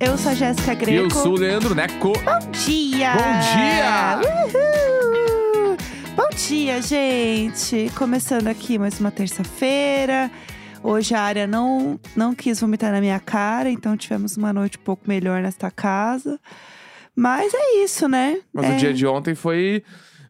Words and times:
Eu 0.00 0.16
sou 0.18 0.32
a 0.32 0.34
Jéssica 0.34 0.72
E 0.72 0.76
Greco. 0.76 1.04
eu 1.04 1.10
sou 1.10 1.32
o 1.32 1.38
Leandro 1.38 1.74
Neco. 1.74 2.12
Bom 2.12 2.50
dia! 2.52 3.12
Bom 3.14 3.40
dia! 3.56 4.20
Uhul! 4.46 5.76
Bom 6.16 6.28
dia, 6.36 6.80
gente! 6.82 7.90
Começando 7.96 8.48
aqui 8.48 8.78
mais 8.78 8.98
uma 9.00 9.10
terça-feira. 9.10 10.30
Hoje 10.82 11.14
a 11.14 11.20
área 11.20 11.46
não, 11.46 11.98
não 12.16 12.34
quis 12.34 12.60
vomitar 12.60 12.92
na 12.92 13.00
minha 13.00 13.18
cara, 13.20 13.70
então 13.70 13.96
tivemos 13.96 14.36
uma 14.36 14.52
noite 14.52 14.78
um 14.78 14.82
pouco 14.82 15.04
melhor 15.06 15.42
nesta 15.42 15.70
casa. 15.70 16.38
Mas 17.14 17.52
é 17.54 17.82
isso, 17.84 18.08
né? 18.08 18.40
Mas 18.52 18.66
é, 18.66 18.74
o 18.74 18.78
dia 18.78 18.94
de 18.94 19.06
ontem 19.06 19.34
foi, 19.34 19.82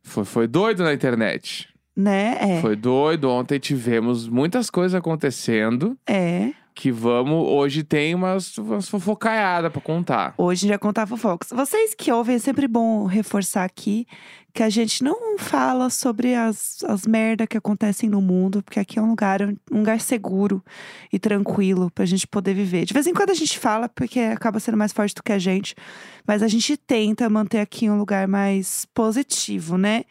foi, 0.02 0.24
foi 0.24 0.46
doido 0.46 0.82
na 0.84 0.92
internet. 0.92 1.68
Né? 1.96 2.36
É. 2.40 2.60
Foi 2.60 2.74
doido. 2.76 3.30
Ontem 3.30 3.58
tivemos 3.58 4.28
muitas 4.28 4.68
coisas 4.68 4.94
acontecendo. 4.94 5.96
É. 6.06 6.50
Que 6.74 6.90
vamos. 6.90 7.46
Hoje 7.48 7.84
tem 7.84 8.14
umas, 8.14 8.58
umas 8.58 8.88
fofocaiadas 8.88 9.70
pra 9.70 9.80
contar. 9.80 10.34
Hoje 10.36 10.66
já 10.66 10.78
contar 10.78 11.06
fofocas. 11.06 11.50
Vocês 11.50 11.94
que 11.94 12.10
ouvem, 12.10 12.36
é 12.36 12.38
sempre 12.38 12.66
bom 12.66 13.04
reforçar 13.04 13.64
aqui 13.64 14.06
que 14.54 14.62
a 14.62 14.70
gente 14.70 15.02
não 15.02 15.36
fala 15.36 15.90
sobre 15.90 16.32
as, 16.34 16.82
as 16.84 17.06
merda 17.06 17.44
que 17.44 17.56
acontecem 17.56 18.08
no 18.08 18.20
mundo, 18.20 18.62
porque 18.62 18.78
aqui 18.78 19.00
é 19.00 19.02
um 19.02 19.10
lugar, 19.10 19.42
um 19.42 19.78
lugar 19.78 20.00
seguro 20.00 20.64
e 21.12 21.18
tranquilo 21.18 21.90
pra 21.90 22.04
gente 22.06 22.24
poder 22.24 22.54
viver. 22.54 22.84
De 22.84 22.94
vez 22.94 23.06
em 23.08 23.12
quando 23.12 23.30
a 23.30 23.34
gente 23.34 23.58
fala, 23.58 23.88
porque 23.88 24.20
acaba 24.20 24.60
sendo 24.60 24.78
mais 24.78 24.92
forte 24.92 25.12
do 25.12 25.24
que 25.24 25.32
a 25.32 25.40
gente, 25.40 25.74
mas 26.24 26.40
a 26.40 26.46
gente 26.46 26.76
tenta 26.76 27.28
manter 27.28 27.58
aqui 27.58 27.90
um 27.90 27.98
lugar 27.98 28.28
mais 28.28 28.86
positivo, 28.94 29.76
né? 29.76 30.04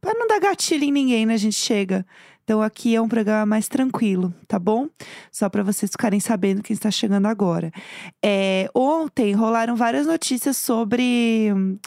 Pra 0.00 0.14
não 0.14 0.28
dar 0.28 0.38
gatilho 0.38 0.84
em 0.84 0.92
ninguém, 0.92 1.26
né? 1.26 1.34
A 1.34 1.38
gente 1.38 1.56
chega. 1.56 2.06
Então 2.48 2.62
aqui 2.62 2.96
é 2.96 3.00
um 3.02 3.08
programa 3.10 3.44
mais 3.44 3.68
tranquilo, 3.68 4.32
tá 4.46 4.58
bom? 4.58 4.88
Só 5.30 5.50
para 5.50 5.62
vocês 5.62 5.90
ficarem 5.90 6.18
sabendo 6.18 6.62
quem 6.62 6.72
está 6.72 6.90
chegando 6.90 7.26
agora. 7.26 7.70
É, 8.24 8.70
ontem 8.74 9.34
rolaram 9.34 9.76
várias 9.76 10.06
notícias 10.06 10.56
sobre 10.56 11.52
hum, 11.54 11.78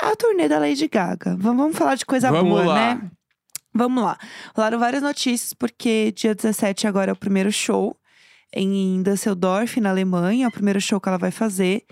a 0.00 0.16
turnê 0.16 0.48
da 0.48 0.58
Lady 0.58 0.88
Gaga. 0.88 1.36
Vamos, 1.38 1.58
vamos 1.62 1.76
falar 1.76 1.94
de 1.94 2.06
coisa 2.06 2.30
Vamos 2.30 2.48
boa, 2.48 2.64
lá. 2.64 2.94
né? 2.94 3.10
Vamos 3.74 4.02
lá. 4.02 4.18
Rolaram 4.56 4.78
várias 4.78 5.02
notícias, 5.02 5.52
porque 5.52 6.10
dia 6.12 6.34
17 6.34 6.86
agora 6.86 7.10
é 7.10 7.12
o 7.12 7.16
primeiro 7.16 7.52
show 7.52 7.94
em 8.50 9.02
Düsseldorf, 9.02 9.78
na 9.78 9.90
Alemanha. 9.90 10.46
É 10.46 10.48
o 10.48 10.52
primeiro 10.52 10.80
show 10.80 10.98
que 10.98 11.10
ela 11.10 11.18
vai 11.18 11.30
fazer. 11.30 11.84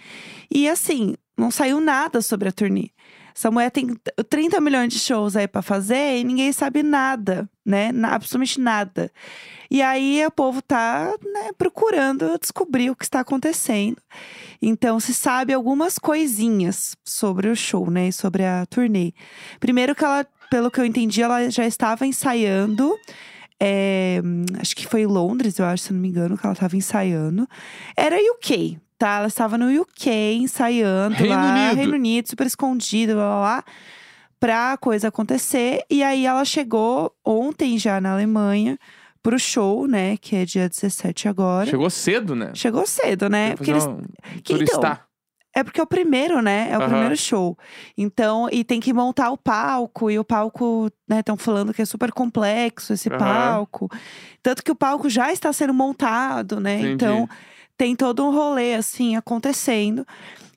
E 0.50 0.66
assim, 0.70 1.16
não 1.36 1.50
saiu 1.50 1.82
nada 1.82 2.22
sobre 2.22 2.48
a 2.48 2.52
turnê. 2.52 2.88
Essa 3.36 3.50
mulher 3.50 3.70
tem 3.70 3.94
30 4.30 4.58
milhões 4.62 4.90
de 4.90 4.98
shows 4.98 5.36
aí 5.36 5.46
pra 5.46 5.60
fazer 5.60 6.16
e 6.16 6.24
ninguém 6.24 6.50
sabe 6.52 6.82
nada, 6.82 7.46
né? 7.62 7.90
Absolutamente 8.04 8.58
nada. 8.58 9.12
E 9.70 9.82
aí 9.82 10.24
o 10.24 10.30
povo 10.30 10.62
tá 10.62 11.12
né, 11.22 11.50
procurando 11.58 12.38
descobrir 12.38 12.88
o 12.88 12.96
que 12.96 13.04
está 13.04 13.20
acontecendo. 13.20 13.98
Então 14.62 14.98
se 14.98 15.12
sabe 15.12 15.52
algumas 15.52 15.98
coisinhas 15.98 16.96
sobre 17.04 17.50
o 17.50 17.54
show, 17.54 17.90
né? 17.90 18.10
Sobre 18.10 18.42
a 18.42 18.64
turnê. 18.64 19.12
Primeiro 19.60 19.94
que 19.94 20.02
ela, 20.02 20.26
pelo 20.50 20.70
que 20.70 20.80
eu 20.80 20.86
entendi, 20.86 21.20
ela 21.20 21.50
já 21.50 21.66
estava 21.66 22.06
ensaiando. 22.06 22.98
é, 23.60 24.22
acho 24.58 24.74
que 24.74 24.86
foi 24.86 25.02
em 25.02 25.06
Londres, 25.06 25.58
eu 25.58 25.66
acho, 25.66 25.84
se 25.84 25.92
não 25.92 26.00
me 26.00 26.08
engano, 26.08 26.38
que 26.38 26.46
ela 26.46 26.54
estava 26.54 26.74
ensaiando. 26.74 27.46
Era 27.94 28.16
UK, 28.32 28.78
tá? 28.98 29.18
Ela 29.18 29.26
estava 29.26 29.56
no 29.58 29.68
UK 29.82 30.34
ensaiando 30.40 31.14
Reino 31.16 31.34
lá, 31.34 31.52
Unido. 31.52 31.76
Reino 31.76 31.94
Unido, 31.94 32.28
super 32.28 32.46
escondida, 32.46 33.14
blá 33.14 33.24
blá 33.26 33.38
blá, 33.40 33.64
pra 34.38 34.76
coisa 34.78 35.08
acontecer. 35.08 35.82
E 35.90 36.02
aí 36.02 36.26
ela 36.26 36.44
chegou 36.44 37.12
ontem 37.24 37.78
já 37.78 38.00
na 38.00 38.12
Alemanha 38.12 38.78
pro 39.22 39.38
show, 39.38 39.86
né? 39.86 40.16
Que 40.18 40.36
é 40.36 40.44
dia 40.44 40.68
17 40.68 41.28
agora. 41.28 41.66
Chegou 41.66 41.90
cedo, 41.90 42.34
né? 42.36 42.50
Chegou 42.54 42.86
cedo, 42.86 43.28
né? 43.28 43.56
Porque 43.56 43.70
eles 43.70 43.84
um 43.84 43.96
que- 44.42 44.52
então, 44.62 44.80
é 45.54 45.64
porque 45.64 45.80
é 45.80 45.82
o 45.82 45.86
primeiro, 45.86 46.40
né? 46.42 46.68
É 46.70 46.76
o 46.76 46.80
primeiro 46.86 47.16
show. 47.16 47.56
Então, 47.96 48.46
e 48.52 48.62
tem 48.62 48.78
que 48.78 48.92
montar 48.92 49.30
o 49.30 49.36
palco. 49.38 50.10
E 50.10 50.18
o 50.18 50.24
palco, 50.24 50.90
né? 51.08 51.20
Estão 51.20 51.36
falando 51.36 51.72
que 51.74 51.82
é 51.82 51.84
super 51.86 52.12
complexo 52.12 52.92
esse 52.92 53.08
palco. 53.18 53.88
Tanto 54.42 54.62
que 54.62 54.70
o 54.70 54.76
palco 54.76 55.08
já 55.10 55.32
está 55.32 55.52
sendo 55.52 55.72
montado, 55.74 56.60
né? 56.60 56.74
Entendi. 56.80 56.92
Então, 56.94 57.28
tem 57.76 57.94
todo 57.94 58.24
um 58.24 58.30
rolê, 58.30 58.74
assim, 58.74 59.16
acontecendo. 59.16 60.06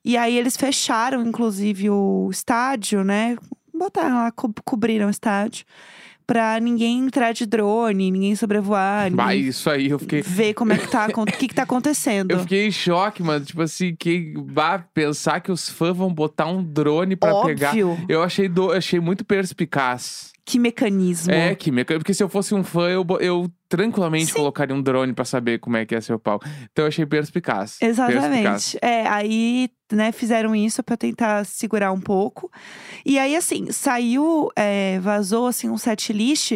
E 0.03 0.15
aí, 0.17 0.37
eles 0.37 0.55
fecharam, 0.55 1.25
inclusive, 1.25 1.89
o 1.89 2.29
estádio, 2.31 3.03
né? 3.03 3.37
Botaram 3.73 4.15
lá, 4.15 4.31
co 4.31 4.53
cobriram 4.63 5.07
o 5.07 5.11
estádio. 5.11 5.65
Pra 6.25 6.59
ninguém 6.59 6.99
entrar 6.99 7.31
de 7.31 7.43
drone, 7.45 8.11
ninguém 8.11 8.35
sobrevoar, 8.35 9.09
ninguém 9.11 9.47
isso 9.47 9.67
aí 9.67 9.89
eu 9.89 9.97
fiquei. 9.97 10.21
ver 10.21 10.53
como 10.53 10.71
é 10.71 10.77
que 10.77 10.87
tá, 10.87 11.07
o 11.17 11.25
que 11.25 11.47
que 11.47 11.55
tá 11.55 11.63
acontecendo. 11.63 12.31
Eu 12.31 12.41
fiquei 12.41 12.67
em 12.67 12.71
choque, 12.71 13.23
mano. 13.23 13.43
Tipo 13.43 13.63
assim, 13.63 13.95
que 13.95 14.35
bah, 14.37 14.85
pensar 14.93 15.39
que 15.39 15.51
os 15.51 15.67
fãs 15.67 15.97
vão 15.97 16.13
botar 16.13 16.45
um 16.45 16.63
drone 16.63 17.15
pra 17.15 17.41
pegar. 17.41 17.69
Óbvio. 17.69 17.97
Eu 18.07 18.21
achei, 18.21 18.47
do, 18.47 18.71
achei 18.71 18.99
muito 18.99 19.25
perspicaz. 19.25 20.31
Que 20.49 20.57
mecanismo. 20.57 21.31
É, 21.31 21.53
que 21.53 21.71
meca- 21.71 21.93
porque 21.99 22.11
se 22.13 22.23
eu 22.23 22.27
fosse 22.27 22.55
um 22.55 22.63
fã, 22.63 22.89
eu, 22.89 23.05
eu 23.19 23.47
tranquilamente 23.67 24.25
Sim. 24.27 24.33
colocaria 24.33 24.75
um 24.75 24.81
drone 24.81 25.13
pra 25.13 25.23
saber 25.23 25.59
como 25.59 25.77
é 25.77 25.85
que 25.85 25.93
é 25.93 26.01
seu 26.01 26.17
pau. 26.17 26.39
Então 26.71 26.85
eu 26.85 26.87
achei 26.87 27.05
perspicaz. 27.05 27.77
Perspicaz. 27.77 28.15
Exatamente. 28.15 28.79
É, 28.81 29.07
aí, 29.07 29.69
né, 29.91 30.11
fizeram 30.11 30.55
isso 30.55 30.81
pra 30.81 30.97
tentar 30.97 31.45
segurar 31.45 31.91
um 31.91 32.01
pouco. 32.01 32.51
E 33.05 33.19
aí, 33.19 33.35
assim, 33.35 33.71
saiu, 33.71 34.49
é, 34.55 34.99
vazou, 35.01 35.45
assim, 35.45 35.69
um 35.69 35.77
set 35.77 36.11
list. 36.11 36.53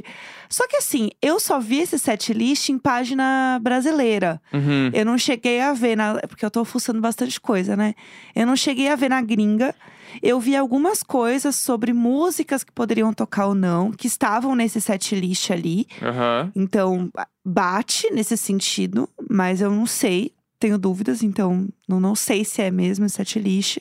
Só 0.49 0.67
que, 0.67 0.77
assim, 0.77 1.11
eu 1.21 1.39
só 1.39 1.59
vi 1.59 1.77
esse 1.81 1.99
set 1.99 2.33
list 2.33 2.69
em 2.69 2.79
página 2.79 3.59
brasileira. 3.61 4.41
Uhum. 4.51 4.89
Eu 4.91 5.05
não 5.05 5.19
cheguei 5.19 5.61
a 5.61 5.71
ver, 5.73 5.95
na, 5.95 6.19
porque 6.27 6.43
eu 6.43 6.49
tô 6.49 6.65
fuçando 6.65 6.99
bastante 6.99 7.39
coisa, 7.39 7.75
né? 7.75 7.93
Eu 8.35 8.47
não 8.47 8.55
cheguei 8.55 8.87
a 8.89 8.95
ver 8.95 9.09
na 9.09 9.21
gringa. 9.21 9.75
Eu 10.21 10.39
vi 10.39 10.55
algumas 10.55 11.01
coisas 11.03 11.55
sobre 11.55 11.93
músicas 11.93 12.63
que 12.63 12.71
poderiam 12.71 13.13
tocar 13.13 13.47
ou 13.47 13.55
não, 13.55 13.91
que 13.91 14.07
estavam 14.07 14.55
nesse 14.55 14.79
set 14.81 15.15
list 15.15 15.49
ali. 15.51 15.87
Aham. 16.01 16.51
Então, 16.55 17.09
ba- 17.13 17.27
bate 17.43 18.09
nesse 18.11 18.37
sentido, 18.37 19.09
mas 19.29 19.61
eu 19.61 19.71
não 19.71 19.85
sei, 19.85 20.31
tenho 20.59 20.77
dúvidas, 20.77 21.21
então 21.23 21.67
não, 21.87 21.99
não 21.99 22.15
sei 22.15 22.45
se 22.45 22.61
é 22.61 22.71
mesmo 22.71 23.05
esse 23.05 23.15
setlist. 23.15 23.79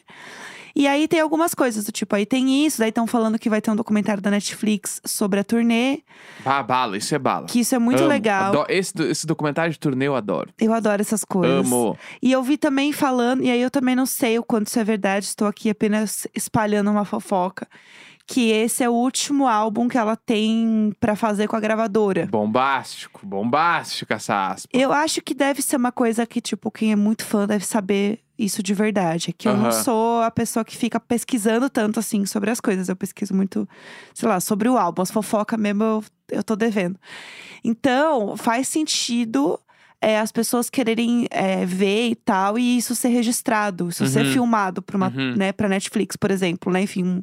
E 0.75 0.87
aí 0.87 1.07
tem 1.09 1.21
algumas 1.21 1.55
coisas 1.55 1.85
do 1.85 1.93
tipo, 1.93 2.15
aí 2.17 2.25
tem 2.27 2.65
isso, 2.65 2.79
daí 2.79 2.89
estão 2.89 3.07
falando 3.07 3.39
que 3.39 3.51
vai 3.51 3.61
ter 3.61 3.71
um 3.71 3.77
documentário 3.77 4.23
da 4.23 4.31
Netflix 4.31 5.01
sobre 5.05 5.41
a 5.41 5.45
turnê, 5.45 6.01
Ah, 6.45 6.63
bala, 6.63 6.97
isso 6.97 7.15
é 7.15 7.19
bala. 7.19 7.47
que 7.47 7.61
isso 7.61 7.75
é 7.75 7.79
muito 7.79 8.01
Amo. 8.01 8.09
legal. 8.09 8.49
Ado- 8.61 8.67
Esse, 8.69 8.93
esse 9.03 9.27
documentário 9.27 9.73
de 9.73 9.79
turnê 9.79 10.07
eu 10.09 10.17
adoro. 10.17 10.51
Eu 10.61 10.73
adoro 10.73 11.03
essas 11.03 11.25
coisas. 11.25 11.67
Amo. 11.67 11.97
E 12.23 12.33
eu 12.33 12.43
vi 12.43 12.57
também 12.57 12.93
falando, 12.93 13.43
e 13.43 13.51
aí 13.51 13.61
eu 13.61 13.71
também 13.71 13.95
não 13.95 14.07
sei 14.07 14.39
o 14.39 14.43
quanto 14.43 14.69
isso 14.69 14.79
é 14.79 14.85
verdade, 14.85 15.27
estou 15.27 15.47
aqui 15.49 15.69
apenas 15.71 16.27
espalhando 16.35 16.91
uma 16.91 17.05
fofoca. 17.05 17.67
Que 18.25 18.51
esse 18.53 18.85
é 18.85 18.89
o 18.89 18.93
último 18.93 19.49
álbum 19.49 19.89
que 19.89 19.99
ela 19.99 20.15
tem 20.17 20.93
pra 21.01 21.17
fazer 21.17 21.49
com 21.49 21.57
a 21.57 21.61
gravadora. 21.61 22.27
Bombástico, 22.31 23.27
bombástico 23.27 24.13
essa 24.13 24.49
aspa. 24.53 24.69
Eu 24.73 24.93
acho 24.93 25.21
que 25.21 25.35
deve 25.35 25.61
ser 25.61 25.77
uma 25.77 25.91
coisa 25.91 26.25
que, 26.25 26.41
tipo, 26.41 26.71
quem 26.71 26.93
é 26.93 26.97
muito 26.97 27.25
fã 27.25 27.47
deve 27.49 27.67
saber 27.67 28.21
isso 28.45 28.63
de 28.63 28.75
verdade. 28.75 29.31
É 29.31 29.33
que 29.33 29.49
eu 29.49 29.57
não 29.57 29.71
sou 29.73 30.23
a 30.23 30.31
pessoa 30.31 30.65
que 30.65 30.77
fica 30.77 30.99
pesquisando 31.01 31.69
tanto 31.71 31.99
assim 32.01 32.25
sobre 32.27 32.51
as 32.51 32.61
coisas. 32.61 32.89
Eu 32.89 32.97
pesquiso 32.97 33.35
muito, 33.35 33.69
sei 34.15 34.29
lá, 34.29 34.41
sobre 34.41 34.69
o 34.69 34.77
álbum. 34.77 35.03
As 35.03 35.11
fofocas 35.11 35.59
mesmo 35.59 35.83
eu, 35.83 36.05
eu 36.31 36.43
tô 36.43 36.57
devendo. 36.57 36.99
Então, 37.65 38.37
faz 38.37 38.69
sentido 38.69 39.59
é, 40.01 40.19
as 40.19 40.33
pessoas 40.33 40.69
quererem 40.69 41.29
é, 41.31 41.65
ver 41.65 42.09
e 42.09 42.15
tal, 42.17 42.59
e 42.59 42.77
isso 42.77 42.93
ser 42.95 43.09
registrado, 43.09 43.89
isso 43.89 44.05
ser 44.07 44.25
Uhum. 44.27 44.33
filmado 44.33 44.83
pra, 44.83 44.97
uma, 44.97 45.07
Uhum. 45.09 45.37
né, 45.37 45.53
pra 45.53 45.69
Netflix, 45.69 46.17
por 46.17 46.33
exemplo, 46.33 46.73
né? 46.73 46.83
Enfim, 46.83 47.05
um, 47.05 47.23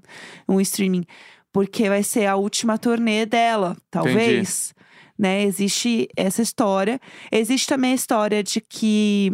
um 0.55 0.61
streaming. 0.61 1.03
Porque 1.51 1.89
vai 1.89 2.03
ser 2.03 2.25
a 2.27 2.35
última 2.37 2.77
turnê 2.77 3.25
dela, 3.25 3.75
talvez. 3.91 4.73
Né? 5.17 5.43
Existe 5.43 6.07
essa 6.15 6.41
história. 6.41 7.01
Existe 7.29 7.67
também 7.67 7.91
a 7.91 7.95
história 7.95 8.41
de 8.41 8.61
que 8.61 9.33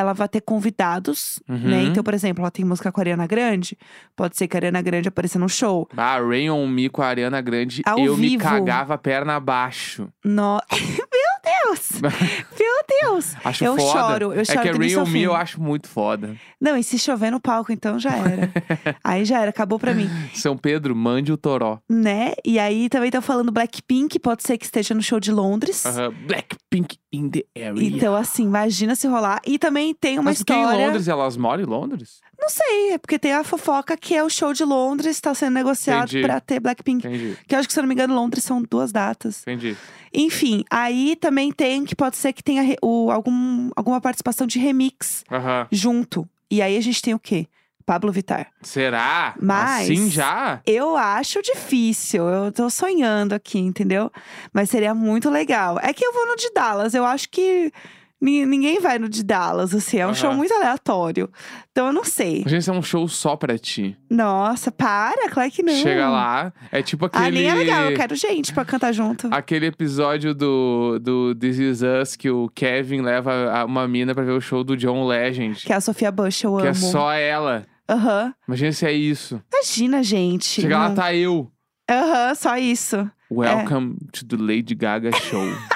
ela 0.00 0.12
vai 0.12 0.28
ter 0.28 0.40
convidados, 0.40 1.40
né? 1.48 1.56
Uhum. 1.56 1.86
Então, 1.88 2.02
por 2.02 2.14
exemplo, 2.14 2.42
ela 2.42 2.50
tem 2.50 2.64
música 2.64 2.90
com 2.90 3.00
a 3.00 3.02
Ariana 3.02 3.26
Grande. 3.26 3.76
Pode 4.16 4.36
ser 4.36 4.48
que 4.48 4.56
a 4.56 4.58
Ariana 4.58 4.82
Grande 4.82 5.08
apareça 5.08 5.38
no 5.38 5.48
show. 5.48 5.88
Ah, 5.96 6.18
Rain 6.18 6.50
on 6.50 6.66
Me 6.66 6.88
com 6.88 7.02
a 7.02 7.06
Ariana 7.06 7.40
Grande, 7.40 7.82
Ao 7.86 7.98
eu 7.98 8.16
me 8.16 8.30
vivo. 8.30 8.42
cagava 8.42 8.94
a 8.94 8.98
perna 8.98 9.36
abaixo. 9.36 10.08
No... 10.24 10.60
Meu 10.70 11.29
Deus! 11.44 12.00
Meu 12.02 12.84
Deus! 13.02 13.34
Acho 13.44 13.64
Eu 13.64 13.76
foda. 13.76 13.92
choro, 13.92 14.32
eu 14.32 14.44
choro 14.44 14.58
É 14.58 14.72
que 14.72 14.96
on 14.96 15.06
Me 15.06 15.22
eu 15.22 15.34
acho 15.34 15.60
muito 15.60 15.88
foda. 15.88 16.36
Não, 16.60 16.76
e 16.76 16.82
se 16.82 16.98
chover 16.98 17.30
no 17.30 17.40
palco, 17.40 17.72
então 17.72 17.98
já 17.98 18.10
era. 18.16 18.50
aí 19.02 19.24
já 19.24 19.40
era, 19.40 19.50
acabou 19.50 19.78
pra 19.78 19.94
mim. 19.94 20.08
São 20.34 20.56
Pedro, 20.56 20.94
mande 20.94 21.32
o 21.32 21.36
toró. 21.36 21.78
Né? 21.88 22.32
E 22.44 22.58
aí 22.58 22.88
também 22.88 23.08
estão 23.08 23.22
falando 23.22 23.50
Blackpink, 23.52 24.18
pode 24.18 24.42
ser 24.42 24.58
que 24.58 24.64
esteja 24.64 24.94
no 24.94 25.02
show 25.02 25.18
de 25.20 25.32
Londres. 25.32 25.84
Aham. 25.86 26.12
Blackpink 26.26 26.98
in 27.12 27.30
the 27.30 27.44
area. 27.56 27.82
Então, 27.82 28.14
assim, 28.14 28.44
imagina 28.44 28.94
se 28.94 29.06
rolar. 29.06 29.40
E 29.46 29.58
também 29.58 29.94
tem 29.94 30.18
uma 30.18 30.24
Mas 30.30 30.38
porque 30.38 30.52
em 30.52 30.60
história. 30.60 30.86
Londres, 30.86 31.08
elas 31.08 31.36
moram 31.36 31.62
em 31.62 31.66
Londres? 31.66 32.20
Não 32.40 32.48
sei, 32.48 32.92
é 32.94 32.98
porque 32.98 33.18
tem 33.18 33.32
a 33.34 33.44
fofoca 33.44 33.96
que 33.96 34.14
é 34.16 34.24
o 34.24 34.30
show 34.30 34.52
de 34.52 34.64
Londres, 34.64 35.20
tá 35.20 35.34
sendo 35.34 35.52
negociado 35.54 36.08
Entendi. 36.08 36.22
pra 36.26 36.40
ter 36.40 36.58
Blackpink. 36.58 37.06
Entendi, 37.06 37.36
Que 37.46 37.54
eu 37.54 37.58
acho 37.58 37.68
que, 37.68 37.74
se 37.74 37.78
eu 37.78 37.82
não 37.82 37.88
me 37.88 37.94
engano, 37.94 38.14
Londres 38.14 38.42
são 38.44 38.62
duas 38.62 38.90
datas. 38.92 39.42
entendi. 39.42 39.76
Enfim, 40.12 40.64
aí 40.70 41.14
também 41.16 41.52
tem 41.52 41.84
que 41.84 41.94
pode 41.94 42.16
ser 42.16 42.32
que 42.32 42.42
tenha 42.42 42.62
re- 42.62 42.78
o, 42.82 43.10
algum, 43.10 43.70
alguma 43.76 44.00
participação 44.00 44.46
de 44.46 44.58
remix 44.58 45.22
Aham. 45.30 45.68
junto. 45.70 46.28
E 46.50 46.60
aí 46.62 46.76
a 46.76 46.80
gente 46.80 47.00
tem 47.02 47.14
o 47.14 47.18
quê? 47.18 47.46
Pablo 47.86 48.10
Vittar. 48.12 48.48
Será? 48.62 49.34
Mas- 49.40 49.82
Assim 49.90 50.08
já? 50.10 50.60
Eu 50.66 50.96
acho 50.96 51.42
difícil, 51.42 52.24
eu 52.28 52.52
tô 52.52 52.70
sonhando 52.70 53.32
aqui, 53.34 53.58
entendeu? 53.58 54.10
Mas 54.52 54.70
seria 54.70 54.94
muito 54.94 55.28
legal. 55.28 55.78
É 55.82 55.92
que 55.92 56.04
eu 56.04 56.12
vou 56.12 56.26
no 56.26 56.36
de 56.36 56.50
Dallas, 56.52 56.94
eu 56.94 57.04
acho 57.04 57.28
que 57.28 57.72
ninguém 58.20 58.80
vai 58.80 58.98
no 58.98 59.08
de 59.08 59.22
Dallas, 59.22 59.74
assim, 59.74 59.98
é 59.98 60.04
um 60.04 60.10
Aham. 60.10 60.14
show 60.14 60.34
muito 60.34 60.52
aleatório. 60.52 61.30
Então 61.72 61.86
eu 61.86 61.92
não 61.92 62.04
sei. 62.04 62.44
Se 62.60 62.68
é 62.70 62.72
um 62.72 62.82
show 62.82 63.08
só 63.08 63.36
pra 63.36 63.56
ti. 63.56 63.96
Nossa, 64.10 64.70
para, 64.70 65.28
claro 65.30 65.50
que 65.50 65.62
não. 65.62 65.72
Chega 65.72 66.08
lá, 66.08 66.52
é 66.70 66.82
tipo 66.82 67.06
aquele. 67.06 67.24
Ah, 67.26 67.30
nem 67.30 67.46
é 67.48 67.54
legal, 67.54 67.90
eu 67.90 67.96
quero 67.96 68.14
gente 68.14 68.52
pra 68.52 68.64
cantar 68.64 68.92
junto. 68.92 69.28
Aquele 69.32 69.66
episódio 69.66 70.34
do, 70.34 70.98
do 71.00 71.34
This 71.34 71.58
Is 71.58 71.80
Us 71.82 72.16
que 72.16 72.28
o 72.30 72.50
Kevin 72.54 73.00
leva 73.00 73.64
uma 73.64 73.88
mina 73.88 74.14
pra 74.14 74.24
ver 74.24 74.32
o 74.32 74.40
show 74.40 74.62
do 74.62 74.76
John 74.76 75.06
Legend. 75.06 75.64
Que 75.64 75.72
é 75.72 75.76
a 75.76 75.80
Sofia 75.80 76.10
Bush, 76.12 76.42
eu 76.44 76.56
Que 76.58 76.66
é 76.66 76.70
amo. 76.70 76.74
só 76.74 77.12
ela. 77.12 77.64
Aham. 77.88 78.34
Imagina 78.46 78.72
se 78.72 78.86
é 78.86 78.92
isso. 78.92 79.40
Imagina, 79.52 80.02
gente. 80.02 80.60
Chega 80.62 80.78
lá, 80.78 80.90
tá 80.90 81.14
eu. 81.14 81.50
Aham, 81.90 82.34
só 82.34 82.56
isso. 82.56 83.10
Welcome 83.30 83.96
to 84.12 84.24
the 84.26 84.36
Lady 84.36 84.74
Gaga 84.74 85.10
Show. 85.12 85.40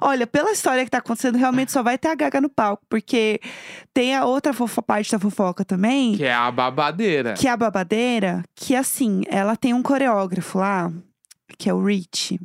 Olha, 0.00 0.26
pela 0.26 0.50
história 0.52 0.84
que 0.84 0.90
tá 0.90 0.98
acontecendo, 0.98 1.36
realmente 1.36 1.72
só 1.72 1.82
vai 1.82 1.98
ter 1.98 2.08
a 2.08 2.14
Gaga 2.14 2.40
no 2.40 2.48
palco. 2.48 2.84
Porque 2.88 3.40
tem 3.92 4.14
a 4.14 4.24
outra 4.24 4.52
fofa, 4.52 4.82
parte 4.82 5.12
da 5.12 5.18
fofoca 5.18 5.64
também. 5.64 6.16
que 6.16 6.24
é 6.24 6.32
a 6.34 6.50
babadeira. 6.50 7.34
Que 7.34 7.48
é 7.48 7.50
a 7.50 7.56
babadeira, 7.56 8.42
que 8.54 8.74
assim, 8.74 9.22
ela 9.28 9.56
tem 9.56 9.72
um 9.74 9.82
coreógrafo 9.82 10.58
lá, 10.58 10.92
que 11.58 11.68
é 11.68 11.74
o 11.74 11.84
Rich, 11.84 12.38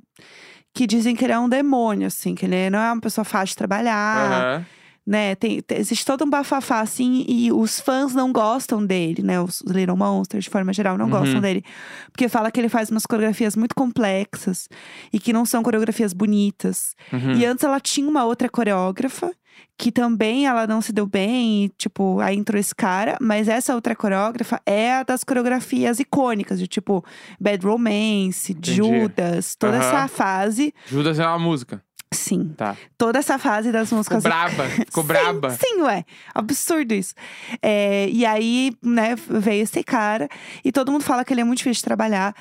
que 0.74 0.88
dizem 0.88 1.16
que 1.16 1.24
ele 1.26 1.34
é 1.34 1.40
um 1.40 1.50
demônio, 1.50 2.08
assim, 2.08 2.34
que 2.36 2.46
ele 2.46 2.70
não 2.70 2.80
é 2.80 2.92
uma 2.92 3.02
pessoa 3.02 3.26
fácil 3.26 3.48
de 3.54 3.58
trabalhar, 3.58 4.32
Aham. 4.58 4.66
Né? 5.06 5.36
Tem, 5.36 5.62
tem- 5.62 5.78
existe 5.80 6.06
todo 6.06 6.24
um 6.26 6.30
bafafá, 6.30 6.80
assim, 6.82 7.26
e 7.28 7.52
os 7.52 7.80
fãs 7.80 8.14
não 8.14 8.32
gostam 8.32 8.86
dele, 8.86 9.22
né? 9.24 9.42
Os 9.42 9.62
Little 9.62 9.98
Monsters, 9.98 10.44
de 10.46 10.50
forma 10.50 10.72
geral, 10.74 10.98
não 10.98 11.06
Uhum. 11.06 11.12
gostam 11.12 11.42
dele. 11.42 11.64
Porque 12.12 12.30
fala 12.30 12.52
que 12.52 12.60
ele 12.60 12.70
faz 12.70 12.90
umas 12.90 13.06
coreografias 13.06 13.56
muito 13.56 13.76
complexas 13.76 14.68
e 15.12 15.20
que 15.20 15.34
não 15.34 15.46
são 15.46 15.64
coreografias 15.64 16.14
bonitas. 16.14 16.96
Uhum. 17.12 17.34
E 17.34 17.46
antes 17.46 17.64
ela 17.64 17.80
tinha 17.80 18.08
uma 18.08 18.26
outra 18.26 18.48
coreógrafa, 18.50 19.32
que 19.78 19.92
também 19.92 20.46
ela 20.46 20.66
não 20.68 20.80
se 20.82 20.94
deu 20.94 21.06
bem, 21.08 21.66
e, 21.66 21.70
tipo, 21.70 22.20
aí 22.20 22.38
entrou 22.38 22.60
esse 22.60 22.74
cara, 22.74 23.18
mas 23.20 23.48
essa 23.48 23.74
outra 23.76 23.96
coreógrafa 23.96 24.62
é 24.66 24.94
a 24.94 25.04
das 25.04 25.24
coreografias 25.24 26.00
icônicas, 26.00 26.60
de 26.60 26.68
tipo 26.68 27.04
Bad 27.40 27.66
Romance, 27.66 28.52
Entendi. 28.54 28.76
Judas, 28.76 29.56
toda 29.56 29.78
Aham. 29.78 29.86
essa 29.88 30.08
fase. 30.08 30.74
Judas 30.86 31.20
é 31.20 31.26
uma 31.28 31.40
música. 31.40 31.84
Sim, 32.14 32.54
Tá. 32.58 32.76
toda 32.98 33.20
essa 33.20 33.40
fase 33.40 33.72
das 33.72 33.88
Ficou 33.88 33.98
músicas. 34.00 34.24
braba. 34.24 34.64
Ficou 34.86 35.04
Sim, 35.04 35.08
braba. 35.08 35.50
Sim, 35.52 35.82
ué. 35.82 36.06
Absurdo 36.36 36.94
isso. 36.94 37.14
É, 37.62 38.10
e 38.10 38.26
aí, 38.26 38.74
né, 38.84 39.16
veio 39.16 39.64
esse 39.64 39.84
cara. 39.84 40.28
E 40.64 40.72
todo 40.72 40.92
mundo 40.92 41.04
fala 41.04 41.24
que 41.24 41.34
ele 41.34 41.42
é 41.42 41.44
muito 41.46 41.60
difícil 41.60 41.80
de 41.82 41.86
trabalhar. 41.86 42.36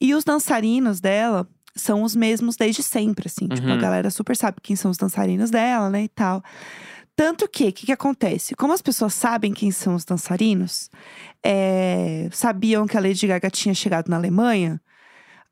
E 0.00 0.14
os 0.14 0.24
dançarinos 0.24 1.00
dela 1.00 1.46
são 1.74 2.02
os 2.02 2.14
mesmos 2.16 2.56
desde 2.56 2.82
sempre, 2.82 3.28
assim. 3.28 3.46
Tipo, 3.48 3.68
a 3.68 3.72
Uhum. 3.72 3.78
galera 3.78 4.10
super 4.10 4.36
sabe 4.36 4.58
quem 4.62 4.74
são 4.76 4.90
os 4.90 4.96
dançarinos 4.96 5.50
dela, 5.50 5.88
né, 5.88 6.02
e 6.04 6.08
tal. 6.08 6.42
Tanto 7.14 7.48
que, 7.48 7.68
o 7.68 7.72
que, 7.72 7.86
que 7.86 7.92
acontece? 7.92 8.54
Como 8.56 8.72
as 8.72 8.82
pessoas 8.82 9.14
sabem 9.14 9.52
quem 9.52 9.70
são 9.70 9.94
os 9.94 10.04
dançarinos, 10.04 10.90
é, 11.44 12.28
sabiam 12.32 12.86
que 12.86 12.96
a 12.96 13.00
Lady 13.00 13.26
Gaga 13.26 13.50
tinha 13.50 13.74
chegado 13.74 14.08
na 14.08 14.16
Alemanha, 14.16 14.80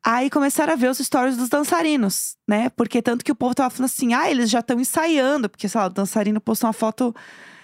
Aí 0.04 0.30
começaram 0.30 0.72
a 0.72 0.76
ver 0.76 0.88
os 0.88 0.98
stories 0.98 1.36
dos 1.36 1.48
dançarinos, 1.48 2.36
né? 2.48 2.70
Porque 2.70 3.02
tanto 3.02 3.24
que 3.24 3.32
o 3.32 3.34
povo 3.34 3.54
tava 3.54 3.68
falando 3.70 3.86
assim, 3.90 4.14
ah, 4.14 4.30
eles 4.30 4.48
já 4.48 4.60
estão 4.60 4.80
ensaiando, 4.80 5.48
porque, 5.48 5.68
sei 5.68 5.80
lá, 5.80 5.86
o 5.88 5.90
dançarino 5.90 6.40
postou 6.40 6.68
uma 6.68 6.72
foto 6.72 7.14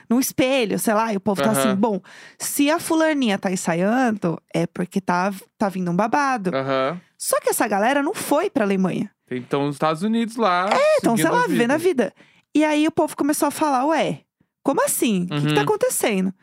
no 0.09 0.21
espelho, 0.21 0.79
sei 0.79 0.95
lá, 0.95 1.13
e 1.13 1.17
o 1.17 1.21
povo 1.21 1.43
tá 1.43 1.51
Aham. 1.51 1.59
assim, 1.59 1.75
bom, 1.75 2.01
se 2.39 2.71
a 2.71 2.79
fulaninha 2.79 3.39
tá 3.39 3.51
ensaiando, 3.51 4.41
é 4.55 4.67
porque 4.67 5.01
tá, 5.01 5.33
tá 5.59 5.69
vindo 5.69 5.91
um 5.91 5.97
babado. 5.97 6.55
Aham. 6.55 7.01
Só 7.19 7.41
que 7.41 7.49
essa 7.49 7.67
galera 7.67 8.03
não 8.03 8.15
foi 8.15 8.51
pra 8.51 8.65
Alemanha. 8.65 9.11
Então, 9.31 9.67
nos 9.67 9.75
Estados 9.77 10.03
Unidos 10.03 10.37
lá. 10.37 10.69
Então, 10.99 11.17
sei 11.17 11.31
lá, 11.31 11.47
vivendo 11.49 11.73
a 11.73 11.77
vida. 11.79 12.13
E 12.55 12.63
aí 12.65 12.87
o 12.87 12.93
povo 12.93 13.17
começou 13.17 13.49
a 13.49 13.51
falar, 13.51 13.85
ué, 13.87 14.21
como 14.63 14.85
assim? 14.85 15.25
O 15.25 15.27
que, 15.29 15.47
que 15.47 15.55
tá 15.55 15.61
Uhum. 15.63 15.67
acontecendo? 15.67 16.35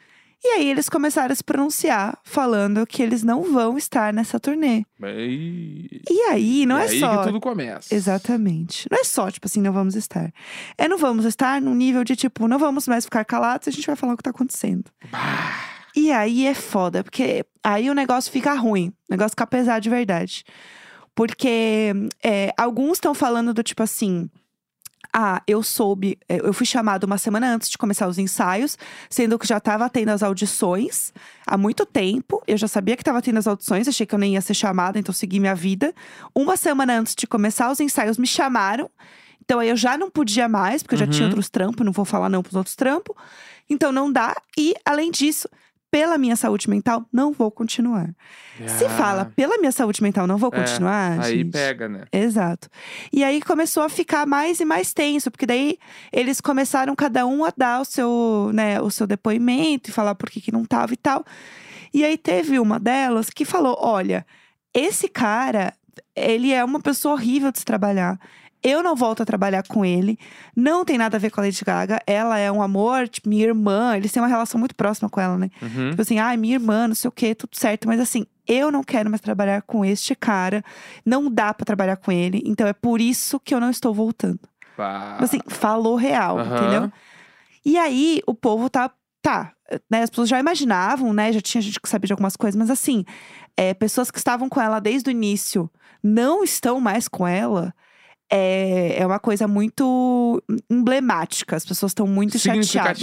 E 0.45 0.48
aí 0.50 0.69
eles 0.69 0.90
começaram 0.90 1.31
a 1.31 1.36
se 1.36 1.44
pronunciar, 1.44 2.19
falando 2.24 2.86
que 2.86 3.01
eles 3.01 3.24
não 3.24 3.44
vão 3.44 3.78
estar 3.78 4.13
nessa 4.13 4.40
turnê. 4.40 4.84
E, 5.01 6.01
E 6.10 6.19
aí, 6.30 6.66
não 6.66 6.78
e 6.78 6.81
é 6.81 6.90
aí 6.90 7.00
só. 7.00 7.18
que 7.19 7.28
tudo 7.28 7.40
começa. 7.40 7.95
Exatamente. 7.95 8.88
Não 8.92 9.00
é 9.00 9.04
só, 9.06 9.31
tipo 9.31 9.48
assim, 9.48 9.62
não 9.62 9.72
vamos 9.72 9.95
estar. 9.95 10.34
É 10.78 10.88
não 10.88 10.98
vamos 10.98 11.24
estar 11.24 11.62
num 11.62 11.74
nível 11.74 12.04
de, 12.04 12.16
tipo, 12.18 12.45
não 12.48 12.60
vamos 12.60 12.88
mais 12.90 13.06
ficar 13.06 13.24
calados, 13.24 13.69
a 13.69 13.72
gente 13.72 13.88
vai 13.88 13.95
falar 13.95 14.13
o 14.13 14.18
que 14.18 14.24
tá 14.24 14.31
acontecendo. 14.31 14.84
Bah. 15.10 15.60
E 15.95 16.12
aí 16.12 16.45
é 16.45 16.54
foda, 16.54 17.04
porque 17.04 17.45
aí 17.63 17.90
o 17.90 17.94
negócio 17.94 18.31
fica 18.31 18.54
ruim. 18.54 18.90
O 19.10 19.13
negócio 19.13 19.31
fica 19.31 19.48
pesado 19.48 19.80
de 19.81 19.90
verdade. 19.90 20.44
Porque 21.16 21.94
é, 22.24 22.51
alguns 22.57 22.94
estão 22.98 23.13
falando 23.13 23.54
do 23.54 23.63
tipo 23.63 23.81
assim. 23.84 24.30
Ah, 25.15 25.44
eu 25.45 25.62
soube, 25.62 26.18
é, 26.27 26.39
eu 26.39 26.51
fui 26.54 26.65
chamado 26.65 27.04
uma 27.04 27.19
semana 27.19 27.54
antes 27.54 27.69
de 27.69 27.77
começar 27.77 28.07
os 28.07 28.18
ensaios, 28.18 28.75
sendo 29.10 29.38
que 29.38 29.48
já 29.48 29.60
tava 29.60 29.88
tendo 29.88 30.10
as 30.10 30.24
audições 30.24 31.13
há 31.45 31.56
muito 31.56 31.86
tempo. 31.86 32.42
Eu 32.48 32.57
já 32.57 32.68
sabia 32.68 32.98
que 32.98 33.04
tava 33.04 33.21
tendo 33.21 33.38
as 33.38 33.45
audições, 33.45 33.88
achei 33.88 34.07
que 34.07 34.15
eu 34.15 34.19
nem 34.19 34.33
ia 34.33 34.42
ser 34.42 34.56
chamada, 34.56 34.98
então 34.98 35.13
segui 35.13 35.39
minha 35.39 35.54
vida. 35.54 35.94
Uma 36.33 36.57
semana 36.57 36.98
antes 37.00 37.13
de 37.13 37.27
começar 37.27 37.71
os 37.71 37.80
ensaios, 37.80 38.18
me 38.18 38.25
chamaram. 38.25 38.89
Então 39.45 39.60
aí 39.60 39.69
eu 39.69 39.77
já 39.77 39.98
não 39.98 40.10
podia 40.10 40.50
mais, 40.50 40.81
porque 40.81 40.95
eu 40.95 41.00
já 41.00 41.06
tinha 41.06 41.24
Uhum. 41.25 41.30
outros 41.30 41.50
trampos, 41.50 41.86
não 41.86 41.92
vou 41.92 42.06
falar 42.06 42.27
não 42.30 42.42
pros 42.42 42.56
outros 42.56 42.75
trampos. 42.75 43.16
Então 43.69 43.92
não 43.92 44.12
dá. 44.12 44.36
E, 44.57 44.74
além 44.83 45.12
disso, 45.12 45.48
pela 45.94 46.18
minha 46.18 46.36
saúde 46.36 46.68
mental, 46.68 47.06
não 47.13 47.31
vou 47.31 47.51
continuar. 47.51 48.10
Se 48.66 48.86
Ah, 48.86 48.90
fala, 48.90 49.25
pela 49.36 49.60
minha 49.60 49.72
saúde 49.72 50.01
mental, 50.01 50.25
não 50.25 50.38
vou 50.40 50.50
É, 50.51 50.60
continuar. 50.60 51.19
Aí 51.22 51.38
gente. 51.38 51.51
pega, 51.51 51.88
né? 51.88 52.06
Exato. 52.12 52.68
E 53.12 53.24
aí 53.24 53.40
começou 53.40 53.84
a 53.84 53.90
ficar 53.90 54.25
mais 54.25 54.60
e 54.60 54.66
mais 54.66 54.92
tenso, 54.92 55.30
porque 55.30 55.45
daí 55.45 55.78
eles 56.12 56.42
começaram 56.42 56.95
cada 56.95 57.28
um 57.28 57.45
a 57.45 57.54
dar 57.56 57.80
o 57.80 57.86
seu, 57.86 58.50
né, 58.51 58.81
o 58.81 58.90
seu 58.90 59.06
depoimento 59.06 59.92
e 59.92 59.94
falar 59.94 60.16
por 60.16 60.31
que, 60.31 60.42
que 60.42 60.51
não 60.51 60.66
tava 60.66 60.94
e 60.94 60.97
tal. 60.97 61.23
E 61.94 62.04
aí 62.04 62.18
teve 62.18 62.57
uma 62.57 62.80
delas 62.80 63.30
que 63.30 63.45
falou: 63.45 63.78
olha, 63.80 64.26
esse 64.73 65.07
cara, 65.07 65.73
ele 66.16 66.52
é 66.52 66.66
uma 66.66 66.80
pessoa 66.80 67.14
horrível 67.14 67.52
de 67.52 67.59
se 67.59 67.66
trabalhar. 67.66 68.19
Eu 68.63 68.81
não 68.81 68.95
volto 68.95 69.21
a 69.21 69.25
trabalhar 69.25 69.63
com 69.67 69.83
ele. 69.83 70.17
Não 70.55 70.85
tem 70.85 70.97
nada 70.97 71.17
a 71.17 71.19
ver 71.19 71.29
com 71.29 71.41
a 71.41 71.43
Lady 71.43 71.63
Gaga. 71.65 71.99
Ela 72.07 72.37
é 72.39 72.51
um 72.51 72.61
amor, 72.61 73.09
tipo, 73.09 73.27
minha 73.27 73.45
irmã. 73.45 73.97
Eles 73.97 74.11
têm 74.11 74.21
uma 74.21 74.29
relação 74.29 74.57
muito 74.57 74.73
próxima 74.73 75.09
com 75.09 75.19
ela, 75.19 75.37
né? 75.37 75.49
Uhum. 75.61 75.89
Tipo 75.89 76.01
assim, 76.01 76.17
ai, 76.19 76.37
minha 76.37 76.55
irmã, 76.55 76.87
não 76.87 76.95
sei 76.95 77.09
o 77.09 77.11
quê, 77.11 77.35
tudo 77.35 77.57
certo. 77.57 77.87
Mas 77.87 77.99
assim, 77.99 78.25
eu 78.47 78.71
não 78.71 78.83
quero 78.83 79.09
mais 79.09 79.21
trabalhar 79.21 79.61
com 79.63 79.83
este 79.83 80.15
cara. 80.15 80.63
Não 81.05 81.29
dá 81.29 81.53
pra 81.53 81.65
trabalhar 81.65 81.97
com 81.97 82.11
ele. 82.11 82.41
Então 82.45 82.65
é 82.65 82.73
por 82.73 83.01
isso 83.01 83.39
que 83.39 83.53
eu 83.53 83.59
não 83.59 83.69
estou 83.69 83.93
voltando. 83.93 84.39
Bah. 84.77 85.17
Assim, 85.19 85.39
falou 85.47 85.95
real, 85.95 86.39
Aham. 86.39 86.55
entendeu? 86.57 86.91
E 87.65 87.77
aí, 87.77 88.21
o 88.25 88.33
povo 88.33 88.69
tá. 88.69 88.89
Tá, 89.21 89.53
né? 89.89 90.03
As 90.03 90.09
pessoas 90.09 90.27
já 90.27 90.37
imaginavam, 90.37 91.13
né? 91.13 91.31
Já 91.31 91.39
tinha 91.39 91.61
gente 91.61 91.79
que 91.79 91.87
sabia 91.87 92.07
de 92.07 92.11
algumas 92.11 92.35
coisas, 92.35 92.59
mas 92.59 92.69
assim, 92.69 93.05
é, 93.55 93.73
pessoas 93.73 94.11
que 94.11 94.17
estavam 94.17 94.49
com 94.49 94.59
ela 94.59 94.81
desde 94.81 95.09
o 95.09 95.11
início 95.11 95.71
não 96.03 96.43
estão 96.43 96.81
mais 96.81 97.07
com 97.07 97.25
ela. 97.25 97.73
É, 98.31 98.99
é 98.99 99.06
uma 99.06 99.19
coisa 99.19 99.47
muito 99.47 100.42
emblemática. 100.69 101.56
As 101.56 101.65
pessoas 101.65 101.92
estão 101.92 102.07
muito 102.07 102.37
chateadas. 102.39 102.99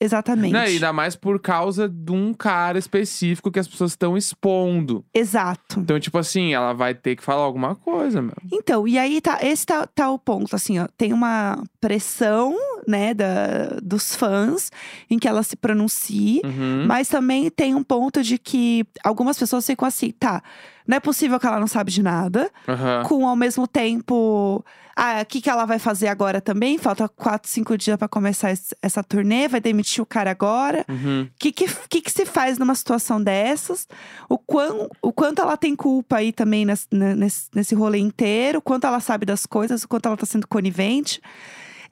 Exatamente. 0.00 0.52
Não, 0.52 0.60
e 0.64 0.68
ainda 0.68 0.92
mais 0.92 1.14
por 1.14 1.38
causa 1.40 1.86
de 1.88 2.10
um 2.10 2.32
cara 2.32 2.78
específico 2.78 3.50
que 3.50 3.58
as 3.58 3.68
pessoas 3.68 3.90
estão 3.92 4.16
expondo. 4.16 5.04
Exato. 5.12 5.80
Então, 5.80 6.00
tipo 6.00 6.16
assim, 6.16 6.54
ela 6.54 6.72
vai 6.72 6.94
ter 6.94 7.16
que 7.16 7.22
falar 7.22 7.42
alguma 7.42 7.74
coisa, 7.74 8.22
meu. 8.22 8.32
Então, 8.50 8.88
e 8.88 8.98
aí 8.98 9.20
tá, 9.20 9.38
esse 9.42 9.66
tá, 9.66 9.86
tá 9.86 10.10
o 10.10 10.18
ponto, 10.18 10.56
assim, 10.56 10.78
ó, 10.78 10.86
tem 10.96 11.12
uma 11.12 11.62
pressão, 11.80 12.56
né, 12.88 13.12
da, 13.12 13.78
dos 13.82 14.14
fãs 14.14 14.70
em 15.10 15.18
que 15.18 15.28
ela 15.28 15.42
se 15.42 15.54
pronuncie, 15.56 16.40
Uhum. 16.44 16.86
mas 16.86 17.08
também 17.08 17.50
tem 17.50 17.74
um 17.74 17.82
ponto 17.82 18.22
de 18.22 18.38
que 18.38 18.86
algumas 19.04 19.38
pessoas 19.38 19.66
ficam 19.66 19.86
assim, 19.86 20.10
tá, 20.12 20.42
não 20.86 20.96
é 20.96 21.00
possível 21.00 21.38
que 21.38 21.46
ela 21.46 21.60
não 21.60 21.66
sabe 21.66 21.90
de 21.92 22.02
nada, 22.02 22.50
Aham. 22.66 23.02
com 23.06 23.26
ao 23.28 23.36
mesmo 23.36 23.66
tempo, 23.68 24.64
ah, 24.96 25.20
o 25.22 25.26
que, 25.26 25.40
que 25.40 25.48
ela 25.48 25.64
vai 25.64 25.78
fazer 25.78 26.08
agora 26.08 26.40
também? 26.40 26.76
Falta 26.78 27.08
quatro, 27.08 27.50
cinco 27.50 27.76
dias 27.78 27.96
pra 27.96 28.08
começar 28.08 28.50
esse- 28.50 28.74
essa 28.82 29.02
turnê, 29.02 29.48
vai 29.48 29.60
demitir 29.60 30.02
o 30.02 30.06
cara 30.06 30.30
agora. 30.30 30.84
Uhum. 30.88 31.22
O 31.22 31.30
que, 31.38 31.52
que, 31.52 31.66
que, 31.88 32.00
que 32.02 32.10
se 32.10 32.26
faz 32.26 32.58
numa 32.58 32.74
situação 32.74 33.22
dessas? 33.22 33.86
O, 34.28 34.36
quão, 34.38 34.88
o 35.02 35.12
quanto 35.12 35.40
ela 35.40 35.56
tem 35.56 35.74
culpa 35.74 36.16
aí 36.16 36.32
também 36.32 36.64
nesse, 36.64 36.86
né, 36.92 37.14
nesse, 37.14 37.48
nesse 37.54 37.74
rolê 37.74 37.98
inteiro? 37.98 38.58
O 38.58 38.62
quanto 38.62 38.86
ela 38.86 39.00
sabe 39.00 39.24
das 39.24 39.46
coisas? 39.46 39.82
O 39.84 39.88
quanto 39.88 40.06
ela 40.06 40.16
tá 40.16 40.26
sendo 40.26 40.46
conivente? 40.46 41.20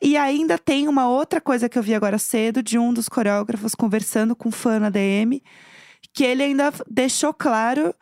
E 0.01 0.17
ainda 0.17 0.57
tem 0.59 0.87
uma 0.87 1.09
outra 1.09 1.41
coisa 1.41 1.69
que 1.69 1.79
eu 1.79 1.83
vi 1.83 1.95
agora 1.95 2.19
cedo 2.19 2.63
de 2.63 2.79
um 2.79 2.93
dos 2.93 3.09
coreógrafos 3.09 3.75
conversando 3.75 4.37
com 4.37 4.51
fã 4.51 4.79
na 4.79 4.91
DM, 4.91 5.43
que 6.15 6.23
ele 6.25 6.43
ainda 6.43 6.73
deixou 6.89 7.35
claro 7.35 7.93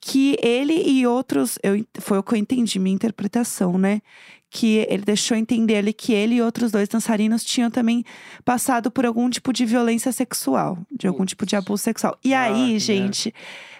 que 0.00 0.36
ele 0.42 0.72
e 0.74 1.06
outros, 1.06 1.58
eu, 1.62 1.84
foi 2.00 2.18
o 2.18 2.22
que 2.22 2.34
eu 2.34 2.38
entendi, 2.38 2.78
minha 2.78 2.94
interpretação, 2.94 3.76
né? 3.78 4.00
Que 4.48 4.86
ele 4.88 5.04
deixou 5.04 5.36
entender 5.36 5.76
ali 5.76 5.92
que 5.92 6.12
ele 6.12 6.36
e 6.36 6.42
outros 6.42 6.72
dois 6.72 6.88
dançarinos 6.88 7.44
tinham 7.44 7.70
também 7.70 8.04
passado 8.44 8.90
por 8.90 9.04
algum 9.06 9.28
tipo 9.30 9.52
de 9.52 9.64
violência 9.64 10.10
sexual, 10.10 10.78
de 10.90 11.06
algum 11.06 11.24
tipo 11.24 11.44
de 11.46 11.54
abuso 11.54 11.82
sexual. 11.82 12.18
E 12.24 12.32
Ah, 12.34 12.42
aí, 12.44 12.72
que 12.72 12.78
gente, 12.80 13.34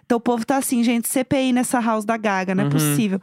então 0.04 0.18
o 0.18 0.20
povo 0.20 0.44
tá 0.44 0.58
assim, 0.58 0.84
gente, 0.84 1.08
CPI 1.08 1.52
nessa 1.52 1.80
house 1.80 2.04
da 2.04 2.16
Gaga, 2.16 2.54
não 2.54 2.62
é 2.62 2.64
Uhum. 2.66 2.70
possível. 2.70 3.20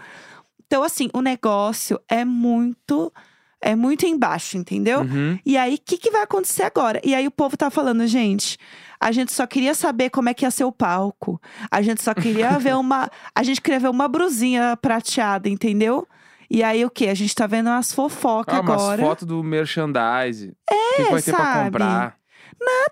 Então, 0.65 0.83
assim, 0.83 1.09
o 1.13 1.21
negócio 1.21 1.97
é 2.09 2.25
muito, 2.25 3.13
é 3.61 3.75
muito 3.75 4.05
embaixo, 4.05 4.57
entendeu? 4.57 5.01
Uhum. 5.01 5.39
E 5.45 5.57
aí, 5.57 5.75
o 5.75 5.79
que, 5.83 5.97
que 5.97 6.11
vai 6.11 6.23
acontecer 6.23 6.63
agora? 6.63 7.01
E 7.03 7.15
aí 7.15 7.27
o 7.27 7.31
povo 7.31 7.57
tá 7.57 7.69
falando, 7.69 8.05
gente, 8.07 8.57
a 8.99 9.11
gente 9.11 9.31
só 9.31 9.45
queria 9.47 9.73
saber 9.73 10.09
como 10.09 10.29
é 10.29 10.33
que 10.33 10.45
ia 10.45 10.51
ser 10.51 10.63
o 10.63 10.71
palco. 10.71 11.41
A 11.71 11.81
gente 11.81 12.01
só 12.03 12.13
queria 12.13 12.51
ver 12.59 12.75
uma. 12.75 13.09
A 13.35 13.43
gente 13.43 13.61
queria 13.61 13.79
ver 13.79 13.89
uma 13.89 14.07
brusinha 14.07 14.77
prateada, 14.81 15.49
entendeu? 15.49 16.07
E 16.49 16.63
aí 16.63 16.85
o 16.85 16.89
quê? 16.89 17.07
A 17.07 17.13
gente 17.13 17.35
tá 17.35 17.45
vendo 17.45 17.67
umas 17.67 17.93
fofocas 17.93 18.55
Ah, 18.55 18.61
umas 18.61 18.81
agora. 18.81 19.01
fotos 19.01 19.27
do 19.27 19.43
merchandise. 19.43 20.53
É, 20.69 20.95
que, 20.97 21.03
que 21.03 21.11
vai 21.11 21.21
ter 21.21 21.31
pra 21.35 21.43
sabe? 21.45 21.65
comprar? 21.65 22.17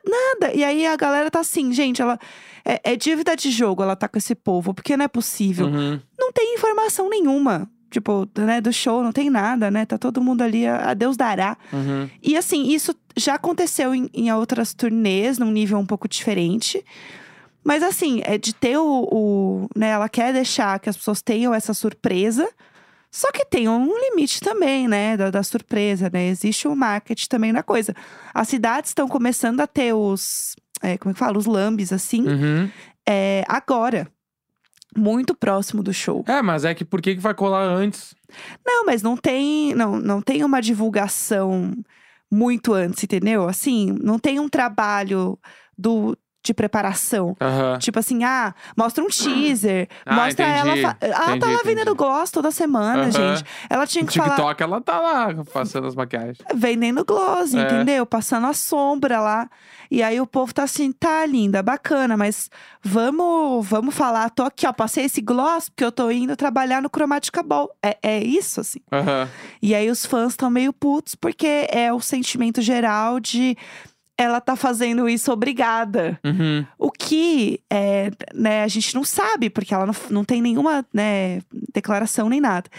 Nada. 0.05 0.53
E 0.53 0.63
aí 0.63 0.86
a 0.86 0.95
galera 0.95 1.31
tá 1.31 1.39
assim, 1.39 1.72
gente, 1.74 2.01
ela. 2.01 2.19
É, 2.63 2.93
é 2.93 2.95
dívida 2.95 3.36
de 3.36 3.51
jogo 3.51 3.84
ela 3.84 3.95
tá 3.95 4.07
com 4.07 4.17
esse 4.17 4.34
povo, 4.36 4.74
porque 4.74 4.98
não 4.98 5.05
é 5.05 5.07
possível. 5.07 5.67
Uhum. 5.67 6.00
Não 6.17 6.31
tem 6.31 6.55
informação 6.55 7.10
nenhuma. 7.10 7.69
Tipo, 7.96 8.28
né, 8.38 8.60
do 8.60 8.74
show, 8.74 9.02
não 9.02 9.14
tem 9.14 9.30
nada, 9.30 9.72
né? 9.72 9.86
Tá 9.86 9.98
todo 9.98 10.22
mundo 10.22 10.42
ali, 10.42 10.68
a 10.68 10.90
a 10.90 10.94
Deus 10.94 11.16
dará. 11.16 11.58
Uhum. 11.72 12.10
E 12.22 12.36
assim, 12.36 12.68
isso 12.74 12.94
já 13.16 13.36
aconteceu 13.36 13.96
em, 13.96 14.10
em 14.14 14.30
outras 14.34 14.74
turnês, 14.74 15.38
num 15.40 15.50
nível 15.50 15.78
um 15.80 15.86
pouco 15.86 16.06
diferente. 16.10 16.84
Mas 17.64 17.82
assim, 17.82 18.22
é 18.25 18.38
de 18.38 18.54
ter 18.54 18.78
o, 18.78 19.08
o. 19.10 19.70
né, 19.74 19.92
ela 19.92 20.10
quer 20.10 20.34
deixar 20.34 20.78
que 20.82 20.90
as 20.90 20.98
pessoas 20.98 21.22
tenham 21.22 21.54
essa 21.54 21.74
surpresa. 21.74 22.46
Só 23.10 23.32
que 23.32 23.46
tem 23.46 23.70
um 23.70 23.98
limite 23.98 24.42
também, 24.42 24.90
né? 24.90 25.16
Da, 25.16 25.32
da 25.32 25.42
surpresa, 25.42 26.10
né? 26.12 26.28
Existe 26.28 26.68
o 26.68 26.75
marketing 26.75 27.30
também 27.30 27.54
na 27.54 27.64
coisa. 27.64 27.96
As 28.34 28.50
cidades 28.50 28.90
estão 28.90 29.08
começando 29.08 29.62
a 29.62 29.68
ter 29.68 29.94
os. 29.94 30.54
é, 30.84 30.98
como 30.98 31.12
é 31.12 31.14
que 31.14 31.20
fala? 31.20 31.38
Os 31.38 31.46
lambes, 31.46 31.94
assim, 31.94 32.28
Uhum. 32.28 32.70
é, 33.08 33.46
agora. 33.48 34.06
Muito 34.96 35.36
próximo 35.36 35.84
do 35.84 35.94
show. 35.94 36.24
É, 36.28 36.42
mas 36.42 36.64
é 36.64 36.74
que 36.74 36.86
por 36.86 37.02
que, 37.02 37.16
que 37.16 37.22
vai 37.22 37.34
colar 37.34 37.64
antes? 37.64 38.16
Não, 38.66 38.86
mas 38.86 39.02
não 39.02 39.18
tem, 39.18 39.74
não, 39.75 40.00
não 40.00 40.22
tem 40.22 40.44
uma 40.44 40.62
divulgação 40.62 41.74
muito 42.32 42.74
antes, 42.74 43.04
entendeu? 43.04 43.48
Assim, 43.48 43.98
não 44.02 44.18
tem 44.18 44.40
um 44.40 44.50
trabalho 44.50 45.38
do 45.78 46.18
de 46.46 46.54
preparação. 46.54 47.36
Tipo 47.80 48.00
assim, 48.00 48.24
ah, 48.24 48.54
mostra 48.78 49.04
um 49.04 49.08
teaser, 49.08 49.88
Ah, 50.06 50.16
mostra 50.16 50.46
ela. 50.46 50.70
entendi. 50.70 50.82
fa- 50.82 50.98
Ela 51.02 51.16
tá 51.16 51.36
Entendi, 51.36 51.54
lá 51.54 51.60
vendendo 51.64 51.92
entendi. 51.92 51.98
gloss 51.98 52.32
toda 52.32 52.52
semana, 52.52 53.12
gente. 53.12 53.44
Ela 53.70 53.86
tinha 53.88 54.06
que 54.06 54.14
falar 54.18 54.30
TikTok 54.36 54.64
ela 54.64 54.82
tá 54.82 55.00
lá 55.00 55.44
passando 55.54 55.88
as 55.88 55.96
maquiagens. 55.96 56.38
vendendo 56.54 57.04
gloss, 57.04 57.54
É. 57.54 57.62
entendeu? 57.62 58.06
Passando 58.06 58.48
a 58.48 58.54
sombra 58.54 59.20
lá. 59.20 59.50
E 59.92 60.02
aí 60.02 60.20
o 60.20 60.25
povo 60.25 60.54
tá 60.54 60.64
assim, 60.64 60.92
tá 60.92 61.25
linda, 61.25 61.62
bacana, 61.62 62.18
mas 62.18 62.50
vamos, 62.84 63.66
vamos 63.68 63.94
falar, 63.94 64.30
tô 64.32 64.44
aqui, 64.44 64.66
ó, 64.66 64.74
passei 64.74 65.06
esse 65.06 65.22
gloss 65.22 65.70
porque 65.70 65.84
eu 65.86 65.92
tô 65.92 66.10
indo 66.10 66.36
trabalhar 66.36 66.82
no 66.82 66.90
Chromatica 66.90 67.44
Ball. 67.44 67.70
É, 67.84 67.98
é 68.02 68.20
isso, 68.24 68.62
assim. 68.62 68.80
E 69.62 69.75
aí 69.75 69.90
os 69.90 70.06
fãs 70.06 70.34
estão 70.34 70.50
meio 70.50 70.74
putos 70.74 71.14
porque 71.16 71.68
é 71.70 71.92
o 71.94 72.00
sentimento 72.00 72.62
geral 72.62 73.20
de 73.20 73.56
ela 74.17 74.39
tá 74.39 74.55
fazendo 74.55 75.10
isso 75.10 75.31
obrigada. 75.31 76.19
Uhum. 76.24 76.65
O 76.77 76.89
que 76.89 77.60
é, 77.69 78.12
né, 78.34 78.63
a 78.63 78.67
gente 78.67 78.95
não 78.95 79.03
sabe, 79.03 79.50
porque 79.50 79.74
ela 79.74 79.86
não, 79.86 79.95
não 80.10 80.24
tem 80.24 80.41
nenhuma 80.41 80.86
né, 80.93 81.41
declaração 81.74 82.29
nem 82.29 82.39
nada. 82.39 82.69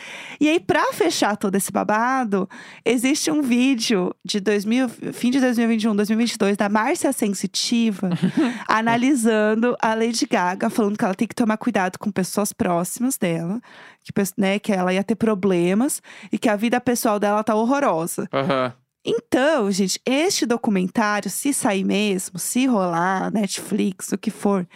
E 0.40 0.48
aí, 0.48 0.58
pra 0.58 0.92
fechar 0.92 1.36
todo 1.36 1.54
esse 1.54 1.70
babado, 1.70 2.48
existe 2.84 3.30
um 3.30 3.42
vídeo 3.42 4.14
de 4.24 4.40
2000, 4.40 4.88
fim 5.12 5.30
de 5.30 5.40
2021, 5.40 5.94
2022, 5.94 6.56
da 6.56 6.68
Márcia 6.68 7.12
Sensitiva, 7.12 8.08
analisando 8.66 9.76
a 9.80 9.94
Lady 9.94 10.26
Gaga, 10.26 10.70
falando 10.70 10.96
que 10.96 11.04
ela 11.04 11.14
tem 11.14 11.28
que 11.28 11.34
tomar 11.34 11.58
cuidado 11.58 11.98
com 11.98 12.10
pessoas 12.10 12.52
próximas 12.52 13.18
dela, 13.18 13.60
que, 14.02 14.12
né, 14.38 14.58
que 14.58 14.72
ela 14.72 14.92
ia 14.92 15.04
ter 15.04 15.16
problemas 15.16 16.00
e 16.32 16.38
que 16.38 16.48
a 16.48 16.56
vida 16.56 16.80
pessoal 16.80 17.20
dela 17.20 17.44
tá 17.44 17.54
horrorosa. 17.54 18.26
Aham. 18.32 18.72
Então, 19.06 19.70
gente, 19.70 20.00
este 20.04 20.44
documentário, 20.44 21.30
se 21.30 21.52
sair 21.54 21.84
mesmo, 21.84 22.38
se 22.38 22.66
rolar, 22.66 23.32
Netflix, 23.32 24.10
o 24.10 24.18
que 24.18 24.30
for, 24.32 24.66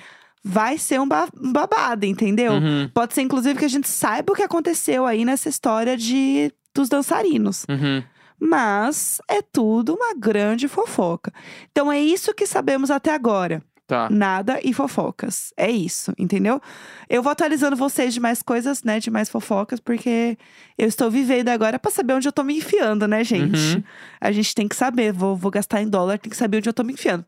vai 0.45 0.79
ser 0.79 1.01
um, 1.01 1.09
ba- 1.09 1.29
babado, 1.35 2.07
entendeu? 2.07 2.53
Uhum. 2.53 2.89
Pode 2.95 3.13
ser, 3.13 3.23
inclusive, 3.23 3.59
que 3.59 3.65
a 3.65 3.69
gente 3.69 3.89
saiba 3.89 4.33
o 4.33 4.37
que 4.37 4.43
aconteceu 4.45 5.05
aí 5.05 5.25
nessa 5.25 5.49
história 5.49 5.97
de 5.97 6.53
dos 6.73 6.89
dançarinos. 6.89 7.67
Uhum. 7.69 8.03
Mas 8.39 9.21
é 9.29 9.43
tudo 9.43 9.95
uma 9.95 10.15
grande 10.15 10.67
fofoca. 10.69 11.33
Então 11.73 11.91
é 11.93 12.01
isso 12.01 12.33
que 12.33 12.47
sabemos 12.47 12.91
até 12.91 13.13
agora. 13.13 13.63
Tá. 13.91 14.09
Nada 14.09 14.61
e 14.63 14.73
fofocas. 14.73 15.53
É 15.57 15.69
isso, 15.69 16.13
entendeu? 16.17 16.63
Eu 17.09 17.25
vou 17.25 17.33
atualizando 17.33 17.75
vocês 17.75 18.15
de 18.15 18.21
mais 18.21 18.41
coisas, 18.41 18.85
né? 18.85 19.01
De 19.01 19.11
mais 19.11 19.29
fofocas, 19.29 19.81
porque 19.81 20.39
eu 20.79 20.87
estou 20.87 21.11
vivendo 21.11 21.49
agora 21.49 21.77
pra 21.77 21.91
saber 21.91 22.15
onde 22.15 22.29
eu 22.29 22.33
tô 22.33 22.45
me 22.45 22.57
enfiando, 22.57 23.09
né, 23.09 23.25
gente? 23.25 23.59
Uhum. 23.59 23.83
A 24.21 24.31
gente 24.31 24.55
tem 24.55 24.69
que 24.69 24.77
saber. 24.77 25.13
Vou, 25.13 25.35
vou 25.35 25.51
gastar 25.51 25.83
em 25.83 25.89
dólar, 25.89 26.21
tem 26.21 26.31
que 26.31 26.37
saber 26.37 26.59
onde 26.59 26.69
eu 26.69 26.73
tô 26.73 26.85
me 26.85 26.93
enfiando. 26.93 27.25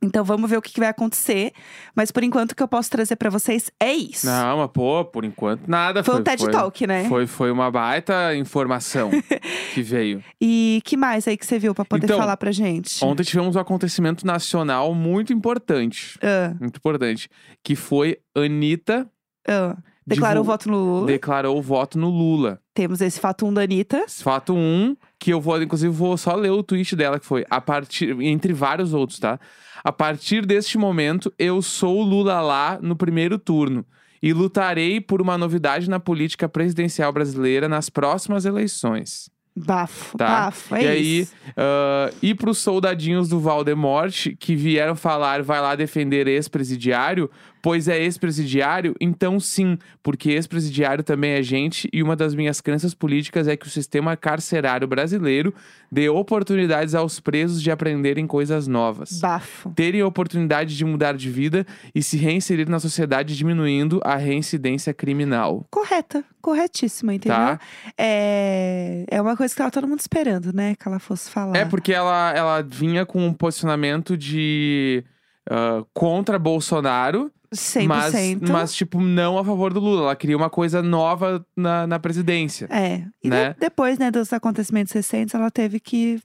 Então 0.00 0.24
vamos 0.24 0.48
ver 0.48 0.56
o 0.56 0.62
que, 0.62 0.72
que 0.72 0.78
vai 0.80 0.88
acontecer. 0.88 1.52
Mas 1.94 2.10
por 2.12 2.22
enquanto 2.22 2.52
o 2.52 2.54
que 2.56 2.62
eu 2.62 2.68
posso 2.68 2.88
trazer 2.90 3.16
pra 3.16 3.30
vocês 3.30 3.70
é 3.80 3.92
isso. 3.92 4.26
Não, 4.26 4.58
mas 4.58 4.70
pô, 4.72 5.04
por 5.04 5.24
enquanto 5.24 5.66
nada. 5.66 6.04
Foi 6.04 6.14
um 6.14 6.22
TED 6.22 6.48
Talk, 6.50 6.86
né? 6.86 7.08
Foi, 7.08 7.26
foi 7.26 7.50
uma 7.50 7.70
baita 7.70 8.34
informação 8.36 9.10
que 9.74 9.82
veio. 9.82 10.22
E 10.40 10.80
que 10.84 10.96
mais 10.96 11.26
aí 11.26 11.36
que 11.36 11.44
você 11.44 11.58
viu 11.58 11.74
pra 11.74 11.84
poder 11.84 12.06
Então, 12.06 12.18
falar 12.18 12.36
pra 12.36 12.52
gente? 12.52 13.04
Ontem 13.04 13.24
tivemos 13.24 13.56
um 13.56 13.60
acontecimento 13.60 14.24
nacional 14.26 14.94
muito 14.94 15.32
importante. 15.32 16.18
Ah, 16.22 16.54
Muito 16.60 16.76
importante. 16.76 17.28
Que 17.64 17.74
foi 17.74 18.18
Anitta 18.36 19.08
ah. 19.48 19.76
Declarou 20.06 20.42
Divul- 20.42 20.52
voto 20.54 20.70
no 20.70 20.78
Lula. 20.78 21.06
declarou 21.06 21.58
o 21.58 21.60
voto 21.62 21.98
no 21.98 22.08
Lula. 22.08 22.60
Temos 22.72 23.02
esse 23.02 23.20
fato 23.20 23.44
1 23.46 23.52
da 23.52 23.60
Anitta. 23.62 23.98
Esse 24.06 24.22
fato 24.22 24.54
1, 24.54 24.96
que 25.18 25.32
eu 25.32 25.40
vou, 25.40 25.60
inclusive, 25.62 25.92
vou 25.92 26.16
só 26.16 26.34
ler 26.34 26.50
o 26.50 26.62
tweet 26.62 26.94
dela, 26.94 27.18
que 27.18 27.26
foi 27.26 27.44
a 27.50 27.60
partir, 27.60 28.16
entre 28.20 28.52
vários 28.52 28.94
outros, 28.94 29.18
tá? 29.18 29.38
A 29.82 29.92
partir 29.92 30.44
deste 30.46 30.76
momento, 30.78 31.32
eu 31.38 31.60
sou 31.62 31.98
o 31.98 32.02
Lula 32.02 32.40
lá 32.40 32.78
no 32.80 32.94
primeiro 32.96 33.38
turno. 33.38 33.84
E 34.22 34.32
lutarei 34.32 35.00
por 35.00 35.22
uma 35.22 35.38
novidade 35.38 35.88
na 35.88 36.00
política 36.00 36.48
presidencial 36.48 37.12
brasileira 37.12 37.68
nas 37.68 37.88
próximas 37.88 38.44
eleições. 38.44 39.30
Bafo, 39.56 40.16
Tá. 40.16 40.26
bafo. 40.26 40.74
É 40.74 40.82
e 40.82 40.86
aí, 40.88 41.18
isso. 41.20 41.34
ah, 41.56 42.10
e 42.22 42.34
pros 42.34 42.58
soldadinhos 42.58 43.28
do 43.28 43.40
Valdemorte 43.40 44.36
que 44.36 44.54
vieram 44.54 44.94
falar, 44.94 45.42
vai 45.42 45.60
lá 45.60 45.74
defender 45.74 46.26
ex-presidiário, 46.28 47.30
pois 47.68 47.86
é 47.86 47.98
ex-presidiário, 48.02 48.94
então 48.98 49.38
sim, 49.38 49.76
porque 50.02 50.30
ex-presidiário 50.30 51.04
também 51.04 51.32
é 51.32 51.42
gente, 51.42 51.86
e 51.92 52.02
uma 52.02 52.16
das 52.16 52.34
minhas 52.34 52.62
crenças 52.62 52.94
políticas 52.94 53.46
é 53.46 53.58
que 53.58 53.66
o 53.66 53.70
sistema 53.70 54.16
carcerário 54.16 54.88
brasileiro 54.88 55.52
dê 55.92 56.08
oportunidades 56.08 56.94
aos 56.94 57.20
presos 57.20 57.60
de 57.62 57.70
aprenderem 57.70 58.26
coisas 58.26 58.66
novas. 58.66 59.20
Bafo. 59.20 59.70
Terem 59.76 60.00
a 60.00 60.06
oportunidade 60.06 60.74
de 60.74 60.82
mudar 60.82 61.14
de 61.14 61.28
vida 61.28 61.66
e 61.94 62.02
se 62.02 62.16
reinserir 62.16 62.70
na 62.70 62.80
sociedade, 62.80 63.36
diminuindo 63.36 64.00
a 64.02 64.16
reincidência 64.16 64.94
criminal. 64.94 65.66
Correta, 65.70 66.24
corretíssima, 66.40 67.12
entendeu? 67.12 67.36
Tá. 67.36 67.60
É, 67.98 69.04
é 69.10 69.20
uma 69.20 69.36
coisa 69.36 69.52
que 69.52 69.58
tava 69.58 69.70
todo 69.70 69.86
mundo 69.86 70.00
esperando, 70.00 70.54
né? 70.54 70.74
Que 70.74 70.88
ela 70.88 70.98
fosse 70.98 71.30
falar. 71.30 71.54
É 71.54 71.66
porque 71.66 71.92
ela, 71.92 72.32
ela 72.34 72.62
vinha 72.62 73.04
com 73.04 73.26
um 73.26 73.34
posicionamento 73.34 74.16
de 74.16 75.04
ah, 75.50 75.82
contra 75.94 76.38
Bolsonaro, 76.38 77.32
100%. 77.54 77.86
mas, 77.86 78.50
mas, 78.50 78.74
tipo, 78.74 79.00
não 79.00 79.38
a 79.38 79.44
favor 79.44 79.72
do 79.72 79.80
Lula. 79.80 80.02
Ela 80.02 80.16
queria 80.16 80.36
uma 80.36 80.50
coisa 80.50 80.82
nova 80.82 81.44
na, 81.56 81.86
na 81.86 81.98
presidência. 81.98 82.66
É. 82.70 83.04
E 83.22 83.28
né? 83.28 83.50
de- 83.54 83.60
depois, 83.60 83.98
né, 83.98 84.10
dos 84.10 84.32
acontecimentos 84.32 84.92
recentes, 84.92 85.34
ela 85.34 85.50
teve 85.50 85.80
que 85.80 86.20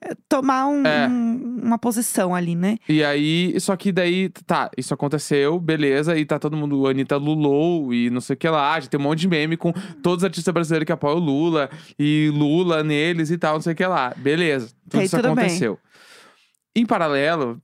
eh, 0.00 0.14
tomar 0.26 0.66
um- 0.68 0.86
É. 0.86 1.06
um- 1.06 1.60
uma 1.64 1.76
posição 1.78 2.34
ali, 2.34 2.54
né? 2.56 2.78
E 2.88 3.04
aí, 3.04 3.54
só 3.60 3.76
que 3.76 3.92
daí, 3.92 4.30
tá, 4.46 4.70
isso 4.78 4.94
aconteceu, 4.94 5.60
beleza, 5.60 6.16
e 6.16 6.24
tá 6.24 6.38
todo 6.38 6.56
mundo, 6.56 6.86
Anitta 6.86 7.18
Lulou 7.18 7.92
e 7.92 8.08
não 8.08 8.22
sei 8.22 8.32
o 8.32 8.36
que 8.38 8.48
lá, 8.48 8.80
já 8.80 8.86
tem 8.88 8.98
um 8.98 9.02
monte 9.02 9.18
de 9.20 9.28
meme 9.28 9.54
com 9.54 9.70
todos 10.02 10.18
os 10.22 10.24
artistas 10.24 10.54
brasileiros 10.54 10.86
que 10.86 10.92
apoiam 10.92 11.18
o 11.18 11.20
Lula 11.20 11.68
e 11.98 12.30
Lula 12.34 12.82
neles 12.82 13.30
e 13.30 13.36
tal, 13.36 13.54
não 13.56 13.60
sei 13.60 13.74
o 13.74 13.76
que 13.76 13.84
lá. 13.86 14.14
Beleza, 14.16 14.70
tudo 14.88 15.00
Aí 15.00 15.04
isso 15.06 15.16
tudo 15.16 15.34
bem. 15.34 15.44
aconteceu. 15.44 15.78
Em 16.74 16.86
paralelo, 16.86 17.60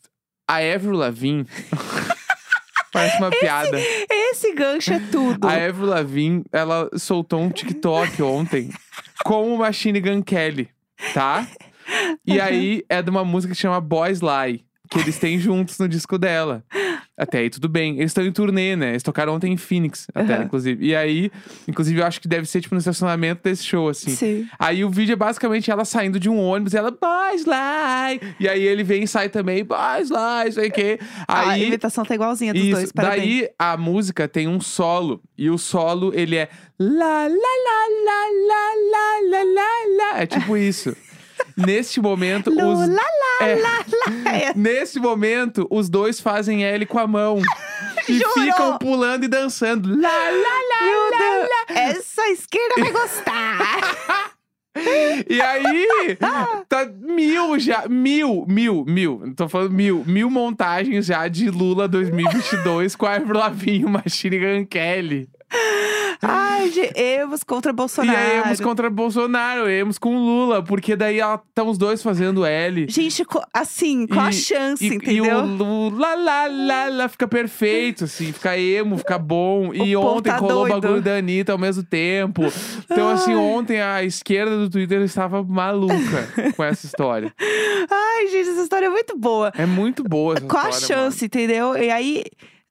a 0.46 0.56
Avril 0.56 0.92
Lavigne 0.92 1.46
parece 2.98 3.18
uma 3.18 3.30
piada. 3.38 3.78
Esse 4.10 4.52
gancho 4.52 4.92
é 4.92 5.00
tudo. 5.10 5.46
A 5.46 5.52
Avril 5.52 5.86
Lavigne, 5.86 6.44
ela 6.52 6.90
soltou 6.96 7.40
um 7.40 7.50
TikTok 7.50 8.20
ontem 8.22 8.70
com 9.24 9.54
o 9.54 9.58
Machine 9.58 10.00
Gun 10.00 10.22
Kelly, 10.22 10.68
tá? 11.14 11.46
E 12.26 12.40
aí 12.40 12.84
é 12.88 13.00
de 13.00 13.10
uma 13.10 13.24
música 13.24 13.54
que 13.54 13.60
chama 13.60 13.80
Boys 13.80 14.20
Lie, 14.20 14.64
que 14.90 14.98
eles 14.98 15.18
têm 15.18 15.38
juntos 15.38 15.78
no 15.78 15.88
disco 15.88 16.18
dela. 16.18 16.64
Até 17.18 17.38
aí 17.38 17.50
tudo 17.50 17.68
bem. 17.68 17.96
Eles 17.96 18.10
estão 18.10 18.24
em 18.24 18.30
turnê, 18.30 18.76
né? 18.76 18.90
Eles 18.90 19.02
tocaram 19.02 19.34
ontem 19.34 19.52
em 19.52 19.56
Phoenix, 19.56 20.06
até, 20.14 20.38
uhum. 20.38 20.44
inclusive. 20.44 20.86
E 20.86 20.94
aí, 20.94 21.32
inclusive, 21.66 22.00
eu 22.00 22.06
acho 22.06 22.20
que 22.20 22.28
deve 22.28 22.46
ser, 22.46 22.60
tipo, 22.60 22.74
no 22.74 22.78
estacionamento 22.78 23.42
desse 23.42 23.64
show, 23.64 23.88
assim. 23.88 24.10
Sim. 24.10 24.48
Aí 24.58 24.84
o 24.84 24.90
vídeo 24.90 25.14
é 25.14 25.16
basicamente 25.16 25.70
ela 25.70 25.84
saindo 25.84 26.20
de 26.20 26.28
um 26.28 26.38
ônibus, 26.38 26.74
e 26.74 26.76
ela, 26.76 26.90
boys 26.92 27.44
lie! 27.44 28.20
E 28.38 28.48
aí 28.48 28.62
ele 28.62 28.84
vem 28.84 29.02
e 29.02 29.08
sai 29.08 29.28
também, 29.28 29.64
boys 29.64 30.10
lie, 30.10 30.52
sei 30.52 30.68
o 30.68 30.72
quê. 30.72 31.00
Aí, 31.26 31.64
a 31.64 31.66
imitação 31.66 32.04
tá 32.04 32.14
igualzinha 32.14 32.54
dos 32.54 32.62
isso. 32.62 32.72
dois, 32.72 32.92
parabéns. 32.92 33.20
Daí 33.20 33.48
a 33.58 33.76
música 33.76 34.28
tem 34.28 34.46
um 34.46 34.60
solo. 34.60 35.20
E 35.36 35.50
o 35.50 35.58
solo, 35.58 36.12
ele 36.14 36.36
é... 36.36 36.48
la 36.78 36.94
la 36.94 37.28
la 37.28 37.80
la 38.06 38.20
la 38.50 39.12
la 39.30 39.54
la 39.54 40.14
la 40.14 40.22
É 40.22 40.26
tipo 40.26 40.56
isso. 40.56 40.96
Neste 41.58 42.00
momento, 42.00 42.50
Lu, 42.50 42.72
os. 42.72 42.88
lá, 42.88 43.02
É. 43.40 43.54
lá, 43.56 43.84
lá. 44.24 44.32
É. 44.32 44.52
Nesse 44.56 44.98
momento, 44.98 45.66
os 45.70 45.88
dois 45.88 46.20
fazem 46.20 46.64
L 46.64 46.86
com 46.86 46.98
a 46.98 47.06
mão. 47.06 47.40
e 48.08 48.18
Juro? 48.18 48.32
ficam 48.32 48.78
pulando 48.78 49.24
e 49.24 49.28
dançando. 49.28 49.88
Lá, 49.90 50.08
lá, 50.08 50.30
lá, 50.30 51.10
lá, 51.10 51.38
lá. 51.38 51.80
essa 51.80 52.28
esquerda 52.28 52.74
vai 52.78 52.90
gostar. 52.92 54.30
E 55.28 55.40
aí, 55.40 56.16
tá 56.68 56.86
mil 57.00 57.58
já, 57.58 57.88
mil, 57.88 58.44
mil, 58.46 58.84
mil, 58.86 59.34
tô 59.34 59.48
falando 59.48 59.72
mil, 59.72 60.04
mil 60.06 60.30
montagens 60.30 61.06
já 61.06 61.26
de 61.26 61.50
Lula 61.50 61.88
2022 61.88 62.94
com 62.94 63.04
a 63.04 63.14
Avril 63.16 63.34
Lavigne, 63.40 63.90
Machine 63.90 64.38
Gun 64.38 64.66
Kelly. 64.66 65.28
Ai, 66.20 66.68
de 66.70 66.80
Evos 67.00 67.44
contra 67.44 67.70
E 67.70 67.74
Bolsonaro. 67.74 68.18
aí, 68.18 68.38
emos 68.38 68.60
contra 68.60 68.90
Bolsonaro, 68.90 69.68
emos 69.68 69.98
com 69.98 70.16
Lula, 70.18 70.62
porque 70.62 70.96
daí 70.96 71.18
estão 71.20 71.68
os 71.68 71.78
dois 71.78 72.02
fazendo 72.02 72.44
L. 72.44 72.86
Gente, 72.88 73.24
assim, 73.54 74.06
qual 74.06 74.26
a 74.26 74.30
E- 74.30 74.32
chance, 74.32 74.84
E, 74.84 74.90
e 74.90 74.94
entendeu? 74.94 75.38
o 75.38 75.46
Lula, 75.46 76.14
lá, 76.14 76.46
lá, 76.46 76.88
lá, 76.88 77.08
fica 77.08 77.28
perfeito, 77.28 78.04
assim, 78.04 78.32
fica 78.32 78.58
emo, 78.58 78.98
fica 78.98 79.18
bom. 79.18 79.72
E 79.72 79.96
O 79.96 80.00
ontem 80.02 80.30
tá 80.30 80.38
rolou 80.38 80.66
o 80.66 80.68
bagulho 80.68 81.00
da 81.00 81.16
Anitta 81.16 81.52
ao 81.52 81.58
mesmo 81.58 81.82
tempo. 81.84 82.42
Então, 82.90 83.08
assim, 83.10 83.34
ontem 83.34 83.80
a 83.80 84.02
esquerda 84.02 84.56
do 84.58 84.68
Twitter 84.68 85.00
estava 85.02 85.42
maluca 85.44 85.94
com 86.56 86.64
essa 86.64 86.84
história. 86.84 87.32
Ai, 87.90 88.26
gente, 88.28 88.48
essa 88.50 88.62
história 88.62 88.86
é 88.86 88.90
muito 88.90 89.16
boa. 89.16 89.52
É 89.56 89.66
muito 89.66 90.02
boa 90.02 90.34
essa 90.36 90.46
Qual 90.46 90.66
a 90.66 90.70
história, 90.70 90.96
chance, 91.04 91.24
entendeu? 91.24 91.76
E 91.76 91.90
aí. 91.90 92.24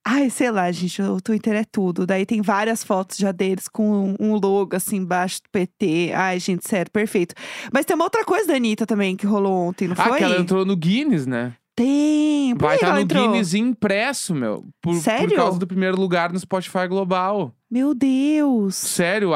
Ai, 0.09 0.29
sei 0.29 0.49
lá, 0.51 0.71
gente, 0.71 1.01
o 1.01 1.19
Twitter 1.19 1.53
é 1.53 1.65
tudo. 1.69 2.05
Daí 2.07 2.25
tem 2.25 2.41
várias 2.41 2.81
fotos 2.81 3.17
já 3.17 3.33
deles 3.33 3.67
com 3.67 4.15
um 4.17 4.35
logo 4.35 4.73
assim 4.75 4.97
embaixo 4.97 5.41
do 5.43 5.49
PT. 5.51 6.13
Ai, 6.15 6.39
gente, 6.39 6.65
sério, 6.65 6.89
perfeito. 6.89 7.35
Mas 7.73 7.85
tem 7.85 7.93
uma 7.93 8.05
outra 8.05 8.23
coisa 8.23 8.47
da 8.47 8.55
Anitta 8.55 8.85
também 8.85 9.17
que 9.17 9.25
rolou 9.25 9.67
ontem, 9.67 9.85
não 9.87 9.95
Ah, 9.97 10.05
foi? 10.07 10.17
que 10.19 10.23
ela 10.23 10.39
entrou 10.39 10.65
no 10.65 10.77
Guinness, 10.77 11.25
né? 11.27 11.53
Tem. 11.75 12.55
Por 12.55 12.65
Vai 12.67 12.75
estar 12.75 12.87
ela 12.87 12.95
no 12.95 13.01
entrou? 13.01 13.27
Guinness 13.27 13.53
impresso, 13.53 14.33
meu. 14.33 14.63
Por, 14.81 14.93
por 14.95 15.01
Sério? 15.01 15.35
causa 15.35 15.59
do 15.59 15.67
primeiro 15.67 15.99
lugar 15.99 16.31
no 16.31 16.39
Spotify 16.39 16.87
Global. 16.87 17.53
Meu 17.69 17.93
Deus. 17.93 18.75
Sério, 18.75 19.31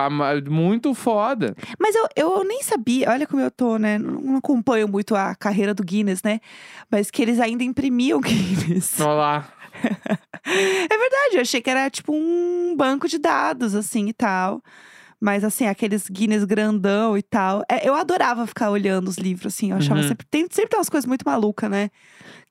muito 0.50 0.94
foda. 0.94 1.54
Mas 1.78 1.94
eu, 1.96 2.08
eu 2.16 2.44
nem 2.46 2.64
sabia, 2.64 3.10
olha 3.12 3.28
como 3.28 3.42
eu 3.42 3.52
tô, 3.52 3.78
né? 3.78 3.98
Não 4.00 4.22
não 4.22 4.38
acompanho 4.38 4.88
muito 4.88 5.16
a 5.16 5.36
carreira 5.36 5.74
do 5.74 5.84
Guinness, 5.84 6.24
né? 6.24 6.40
Mas 6.90 7.12
que 7.12 7.22
eles 7.22 7.40
ainda 7.42 7.64
imprimiam 7.64 8.20
Guinness. 8.24 9.00
Olha 9.02 9.14
lá. 9.14 9.48
É 10.54 10.98
verdade, 10.98 11.36
eu 11.36 11.42
achei 11.42 11.62
que 11.62 11.70
era 11.70 11.90
tipo 11.90 12.14
um 12.14 12.76
banco 12.78 13.08
de 13.08 13.18
dados, 13.18 13.76
assim 13.76 14.08
e 14.08 14.14
tal. 14.14 14.62
Mas 15.24 15.44
assim, 15.44 15.68
aqueles 15.68 16.10
Guinness 16.10 16.44
grandão 16.44 17.16
e 17.16 17.22
tal. 17.22 17.64
É, 17.70 17.88
eu 17.88 17.94
adorava 17.94 18.48
ficar 18.48 18.72
olhando 18.72 19.08
os 19.08 19.18
livros, 19.18 19.54
assim. 19.54 19.70
Eu 19.70 19.78
achava 19.78 20.02
Uhum. 20.02 20.08
sempre. 20.08 20.26
Tem, 20.32 20.48
sempre 20.50 20.70
tem 20.72 20.80
umas 20.80 20.90
coisas 20.90 21.08
muito 21.08 21.24
malucas, 21.24 21.70
né? 21.70 21.92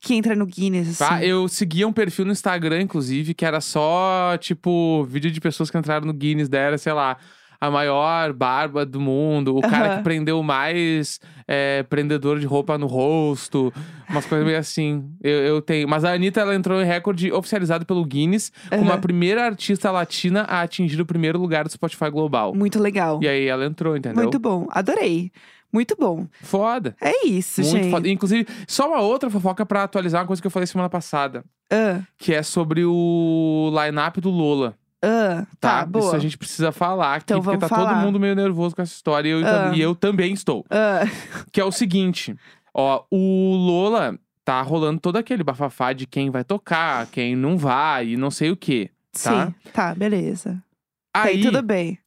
Que 0.00 0.14
entra 0.14 0.37
no 0.37 0.47
Guinness, 0.47 0.88
assim. 0.88 0.99
Tá, 0.99 1.25
eu 1.25 1.49
seguia 1.49 1.87
um 1.88 1.92
perfil 1.92 2.25
no 2.26 2.33
Instagram, 2.33 2.83
inclusive, 2.83 3.35
que 3.35 3.45
era 3.45 3.61
só, 3.61 4.36
tipo, 4.39 5.04
vídeo 5.04 5.32
de 5.32 5.41
pessoas 5.41 5.69
que 5.69 5.76
entraram 5.76 6.06
no 6.06 6.13
Guinness, 6.15 6.49
daí 6.49 6.60
era, 6.60 6.78
sei 6.78 6.93
lá, 6.93 7.17
a 7.60 7.70
maior 7.70 8.32
barba 8.32 8.86
do 8.86 8.99
mundo, 9.00 9.54
o 9.56 9.60
cara 9.60 9.86
Aham. 9.88 9.96
que 9.99 10.02
prendeu 10.02 10.42
mais 10.42 11.20
é, 11.46 11.82
prendedor 11.82 12.38
de 12.40 12.46
roupa 12.46 12.78
no 12.78 12.86
rosto, 12.86 13.73
umas 14.08 14.25
coisas 14.25 14.46
meio 14.46 14.58
assim. 14.58 15.10
Eu, 15.23 15.38
eu 15.40 15.60
tenho. 15.62 15.86
Mas 15.88 16.04
a 16.04 16.12
Anitta, 16.12 16.40
ela 16.40 16.54
entrou 16.54 16.80
em 16.80 16.84
recorde 16.86 17.30
oficializado 17.32 17.84
pelo 17.84 18.04
Guinness 18.04 18.50
como 18.70 18.90
a 18.92 18.96
primeira 18.99 19.44
artista 19.44 19.90
latina 19.90 20.42
a 20.49 20.62
atingir 20.62 21.00
o 21.00 21.06
primeiro 21.06 21.38
lugar 21.38 21.64
do 21.64 21.70
Spotify 21.70 22.08
Global. 22.10 22.54
Muito 22.54 22.78
legal. 22.80 23.20
E 23.23 23.28
aí 23.28 23.46
ela 23.46 23.66
entrou, 23.66 23.96
entendeu? 23.96 24.23
Muito 24.23 24.38
bom. 24.38 24.66
Adorei. 24.70 25.30
Muito 25.73 25.94
bom. 25.99 26.26
Foda. 26.42 26.96
É 27.00 27.26
isso, 27.26 27.60
Muito 27.60 27.76
gente. 27.76 27.90
foda. 27.92 28.08
Inclusive, 28.08 28.44
só 28.66 28.88
uma 28.88 29.00
outra 29.02 29.30
fofoca 29.30 29.64
pra 29.64 29.84
atualizar 29.84 30.20
uma 30.23 30.26
coisa 30.26 30.42
que 30.42 30.46
eu 30.46 30.50
falei 30.50 30.66
semana 30.66 30.88
passada. 30.88 31.44
Ah, 31.70 32.00
Que 32.18 32.34
é 32.34 32.42
sobre 32.42 32.84
o 32.84 33.70
line-up 33.73 34.20
do 34.20 34.30
Lola. 34.30 34.75
Ah, 35.02 35.47
tá, 35.60 35.80
Tá, 35.80 35.86
boa. 35.86 36.04
isso 36.06 36.17
a 36.17 36.19
gente 36.19 36.36
precisa 36.39 36.73
falar 36.73 37.15
aqui, 37.17 37.25
Então 37.25 37.43
porque 37.43 37.58
tá 37.58 37.69
todo 37.69 37.78
falar. 37.78 38.02
mundo 38.04 38.19
meio 38.21 38.34
nervoso 38.34 38.75
com 38.76 38.82
essa 38.82 38.93
história 38.93 39.28
e 39.28 39.32
eu, 39.32 39.47
Ah. 39.47 39.73
e 39.75 39.80
eu 39.80 39.95
também 39.95 40.32
estou. 40.32 40.65
Ah, 40.71 41.00
Que 41.52 41.60
é 41.60 41.65
o 41.65 41.73
seguinte, 41.73 42.34
ó, 42.75 43.04
o 43.10 43.54
Lola 43.56 44.19
tá 44.45 44.60
rolando 44.63 45.00
todo 45.00 45.17
aquele 45.17 45.43
bafafá 45.45 45.93
de 45.93 46.06
quem 46.06 46.30
vai 46.30 46.43
tocar, 46.45 47.06
quem 47.08 47.36
não 47.36 47.56
vai 47.56 48.08
e 48.10 48.17
não 48.17 48.30
sei 48.30 48.50
o 48.50 48.56
quê, 48.56 48.91
tá? 49.13 49.47
sim, 49.47 49.54
tá, 49.73 49.95
beleza. 49.95 50.63
Aí 51.15 51.36
Aí 51.36 51.43
tudo 51.43 51.63
bem. 51.63 51.99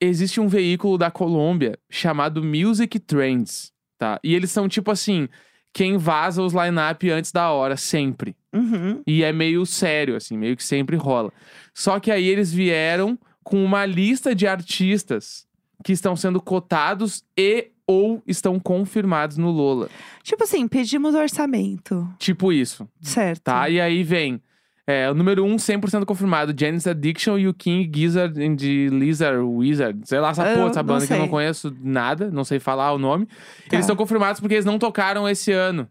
existe 0.00 0.40
um 0.40 0.48
veículo 0.48 0.96
da 0.98 1.10
Colômbia 1.10 1.78
chamado 1.90 2.42
Music 2.42 2.98
Trends, 3.00 3.72
tá? 3.98 4.18
E 4.22 4.34
eles 4.34 4.50
são 4.50 4.68
tipo 4.68 4.90
assim, 4.90 5.28
quem 5.72 5.96
vaza 5.96 6.42
os 6.42 6.52
line-up 6.52 7.10
antes 7.10 7.32
da 7.32 7.50
hora, 7.50 7.76
sempre. 7.76 8.36
Uhum. 8.52 9.02
E 9.06 9.22
é 9.24 9.32
meio 9.32 9.64
sério, 9.64 10.16
assim, 10.16 10.36
meio 10.36 10.56
que 10.56 10.64
sempre 10.64 10.96
rola. 10.96 11.32
Só 11.72 11.98
que 11.98 12.10
aí 12.10 12.26
eles 12.26 12.52
vieram 12.52 13.18
com 13.42 13.64
uma 13.64 13.86
lista 13.86 14.34
de 14.34 14.46
artistas 14.46 15.46
que 15.82 15.92
estão 15.92 16.14
sendo 16.14 16.40
cotados 16.40 17.24
e 17.36 17.70
ou 17.86 18.22
estão 18.26 18.60
confirmados 18.60 19.36
no 19.36 19.50
Lola. 19.50 19.88
Tipo 20.22 20.44
assim, 20.44 20.68
pedimos 20.68 21.14
orçamento. 21.14 22.08
Tipo 22.18 22.52
isso, 22.52 22.88
Certo. 23.00 23.42
tá? 23.42 23.68
E 23.68 23.80
aí 23.80 24.02
vem 24.04 24.40
é, 24.86 25.10
o 25.10 25.14
número 25.14 25.44
1, 25.44 25.52
um, 25.52 25.56
100% 25.56 26.04
confirmado, 26.04 26.54
Janis 26.58 26.86
Addiction 26.86 27.38
e 27.38 27.46
o 27.46 27.54
King 27.54 27.90
Gizzard 27.94 28.34
de 28.56 28.88
Lizard 28.88 29.38
Wizard. 29.38 30.00
Sei 30.04 30.18
lá, 30.18 30.30
essa 30.30 30.46
Eu 30.48 30.56
porra, 30.56 30.70
essa 30.70 30.82
banda 30.82 31.06
que 31.06 31.12
eu 31.12 31.18
não 31.18 31.28
conheço 31.28 31.74
nada, 31.80 32.30
não 32.30 32.44
sei 32.44 32.58
falar 32.58 32.92
o 32.92 32.98
nome. 32.98 33.26
Tá. 33.26 33.32
Eles 33.72 33.84
estão 33.84 33.96
confirmados 33.96 34.40
porque 34.40 34.54
eles 34.54 34.64
não 34.64 34.78
tocaram 34.78 35.28
esse 35.28 35.52
ano. 35.52 35.88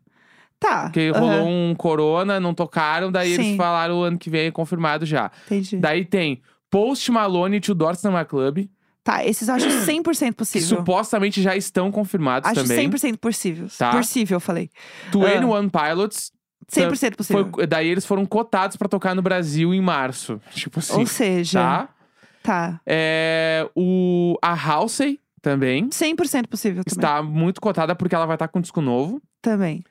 Tá. 0.59 0.83
Porque 0.83 1.11
aham, 1.15 1.19
rolou 1.19 1.47
um 1.47 1.73
corona, 1.73 2.39
não 2.39 2.53
tocaram, 2.53 3.11
daí 3.11 3.33
eles 3.33 3.45
Sim. 3.47 3.57
falaram 3.57 3.99
o 3.99 4.03
ano 4.03 4.17
que 4.17 4.29
vem 4.29 4.47
é 4.47 4.51
confirmado 4.51 5.05
já. 5.05 5.31
Entendi. 5.45 5.77
Daí 5.77 6.05
tem 6.05 6.41
Post 6.69 7.11
Malone 7.11 7.57
e 7.57 7.59
Two 7.61 7.73
Door 7.73 7.95
Cinema 7.95 8.23
Club, 8.25 8.67
Tá, 9.03 9.25
esses 9.25 9.47
eu 9.47 9.55
acho 9.55 9.67
100% 9.85 10.25
que 10.27 10.31
possível. 10.33 10.77
supostamente 10.77 11.41
já 11.41 11.55
estão 11.55 11.91
confirmados 11.91 12.49
Acho 12.49 12.61
também. 12.63 12.89
100% 12.89 13.17
possível. 13.17 13.67
Tá. 13.77 13.91
Possível, 13.91 14.35
eu 14.35 14.39
falei. 14.39 14.69
21 15.11 15.69
Pilots, 15.69 16.31
100% 16.71 17.15
possível. 17.15 17.49
foi, 17.53 17.67
daí 17.67 17.87
eles 17.87 18.05
foram 18.05 18.25
cotados 18.25 18.77
pra 18.77 18.87
tocar 18.87 19.15
no 19.15 19.21
Brasil 19.21 19.73
em 19.73 19.81
março. 19.81 20.39
Tipo 20.51 20.79
assim, 20.79 20.99
Ou 20.99 21.05
seja, 21.05 21.59
tá? 21.59 21.89
tá. 22.43 22.81
É, 22.85 23.67
o, 23.75 24.37
a 24.41 24.53
Halsey 24.53 25.19
também 25.41 25.89
100% 25.89 26.47
possível 26.47 26.83
também. 26.83 26.97
está 26.97 27.21
muito 27.21 27.59
cotada 27.59 27.95
porque 27.95 28.15
ela 28.15 28.25
vai 28.25 28.35
estar 28.35 28.47
com 28.47 28.61
disco 28.61 28.79
novo. 28.81 29.21
Também. 29.41 29.83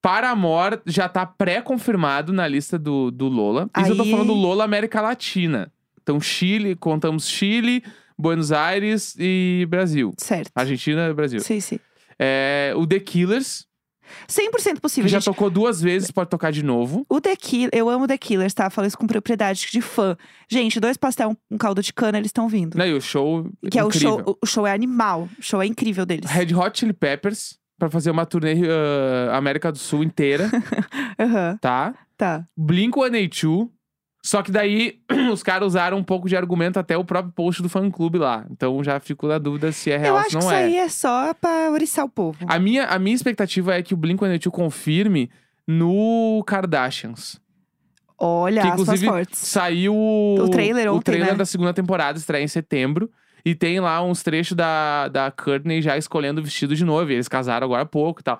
Paramore 0.00 0.80
já 0.86 1.08
tá 1.08 1.26
pré-confirmado 1.26 2.32
na 2.32 2.46
lista 2.46 2.78
do, 2.78 3.10
do 3.10 3.26
Lola. 3.26 3.68
Isso 3.78 3.92
eu 3.92 3.96
tô 3.96 4.04
falando 4.04 4.28
do 4.28 4.34
Lola 4.34 4.64
América 4.64 5.00
Latina. 5.00 5.72
Então, 6.00 6.20
Chile, 6.20 6.74
contamos 6.76 7.28
Chile, 7.28 7.82
Buenos 8.16 8.52
Aires 8.52 9.14
e 9.18 9.66
Brasil. 9.68 10.14
Certo. 10.16 10.50
Argentina 10.54 11.08
e 11.08 11.12
Brasil. 11.12 11.40
Sim, 11.40 11.60
sim. 11.60 11.78
É, 12.18 12.72
o 12.76 12.86
The 12.86 13.00
Killers, 13.00 13.66
100% 14.28 14.74
que 14.74 14.80
possível, 14.80 15.08
já 15.08 15.18
gente. 15.18 15.24
tocou 15.26 15.50
duas 15.50 15.80
vezes, 15.80 16.10
pode 16.10 16.30
tocar 16.30 16.50
de 16.52 16.62
novo. 16.62 17.04
O 17.08 17.20
The 17.20 17.36
Killers, 17.36 17.70
eu 17.72 17.88
amo 17.88 18.06
The 18.06 18.18
Killers, 18.18 18.54
tá? 18.54 18.68
Falo 18.70 18.86
isso 18.86 18.96
com 18.98 19.06
propriedade 19.06 19.68
de 19.70 19.80
fã. 19.80 20.16
Gente, 20.48 20.80
dois 20.80 20.96
pastel, 20.96 21.30
um, 21.30 21.36
um 21.54 21.58
caldo 21.58 21.82
de 21.82 21.92
cana, 21.92 22.18
eles 22.18 22.28
estão 22.28 22.48
vindo. 22.48 22.76
Né, 22.78 22.88
e 22.88 22.94
o 22.94 23.00
show 23.00 23.50
Que 23.70 23.78
é 23.78 23.84
o 23.84 23.90
show, 23.90 24.38
o 24.42 24.46
show 24.46 24.66
é 24.66 24.72
animal. 24.72 25.28
O 25.38 25.42
show 25.42 25.60
é 25.62 25.66
incrível 25.66 26.04
deles. 26.06 26.30
Red 26.30 26.54
Hot 26.54 26.78
Chili 26.78 26.92
Peppers, 26.92 27.58
pra 27.78 27.88
fazer 27.90 28.10
uma 28.10 28.26
turnê 28.26 28.54
ah, 28.68 29.36
América 29.36 29.70
do 29.70 29.78
Sul 29.78 30.02
inteira, 30.02 30.50
Aham, 31.18 31.58
tá? 31.60 31.94
tá. 32.16 32.44
Blink-182. 32.58 33.68
Só 34.22 34.42
que 34.42 34.50
daí 34.50 34.98
os 35.32 35.42
caras 35.42 35.66
usaram 35.68 35.96
um 35.96 36.02
pouco 36.04 36.28
de 36.28 36.36
argumento 36.36 36.78
até 36.78 36.96
o 36.96 37.04
próprio 37.04 37.32
post 37.32 37.62
do 37.62 37.68
fã-clube 37.68 38.18
lá. 38.18 38.44
Então 38.50 38.82
já 38.82 38.98
fico 39.00 39.26
na 39.28 39.38
dúvida 39.38 39.70
se 39.72 39.90
é 39.90 39.96
eu 39.96 40.00
real 40.00 40.14
ou 40.14 40.20
acho 40.20 40.30
se 40.30 40.36
que 40.36 40.42
não 40.42 40.50
isso 40.50 40.54
é. 40.54 40.64
aí 40.64 40.76
é 40.76 40.88
só 40.88 41.34
pra 41.34 41.70
oriçar 41.70 42.04
o 42.04 42.08
povo. 42.08 42.38
A 42.48 42.58
minha, 42.58 42.84
a 42.86 42.98
minha 42.98 43.14
expectativa 43.14 43.74
é 43.74 43.82
que 43.82 43.94
o 43.94 43.96
Blink-182 43.96 44.50
confirme 44.50 45.30
no 45.66 46.42
Kardashians. 46.46 47.40
Olha, 48.20 48.62
que 48.62 48.68
inclusive 48.68 49.06
fortes. 49.06 49.38
saiu 49.38 49.94
o, 49.94 50.40
O 50.40 50.48
trailer 50.48 50.90
o 50.90 50.96
ontem, 50.96 51.04
trailer 51.04 51.30
né? 51.32 51.36
da 51.36 51.46
segunda 51.46 51.72
temporada, 51.72 52.18
estreia 52.18 52.42
em 52.42 52.48
setembro. 52.48 53.08
E 53.44 53.54
tem 53.54 53.80
lá 53.80 54.02
uns 54.02 54.22
trechos 54.22 54.56
da, 54.56 55.08
da 55.08 55.30
Courtney 55.30 55.80
já 55.80 55.96
escolhendo 55.96 56.40
o 56.40 56.44
vestido 56.44 56.74
de 56.74 56.84
noiva. 56.84 57.12
e 57.12 57.14
Eles 57.14 57.28
casaram 57.28 57.64
agora 57.64 57.82
há 57.82 57.86
pouco 57.86 58.20
e 58.20 58.24
tal. 58.24 58.38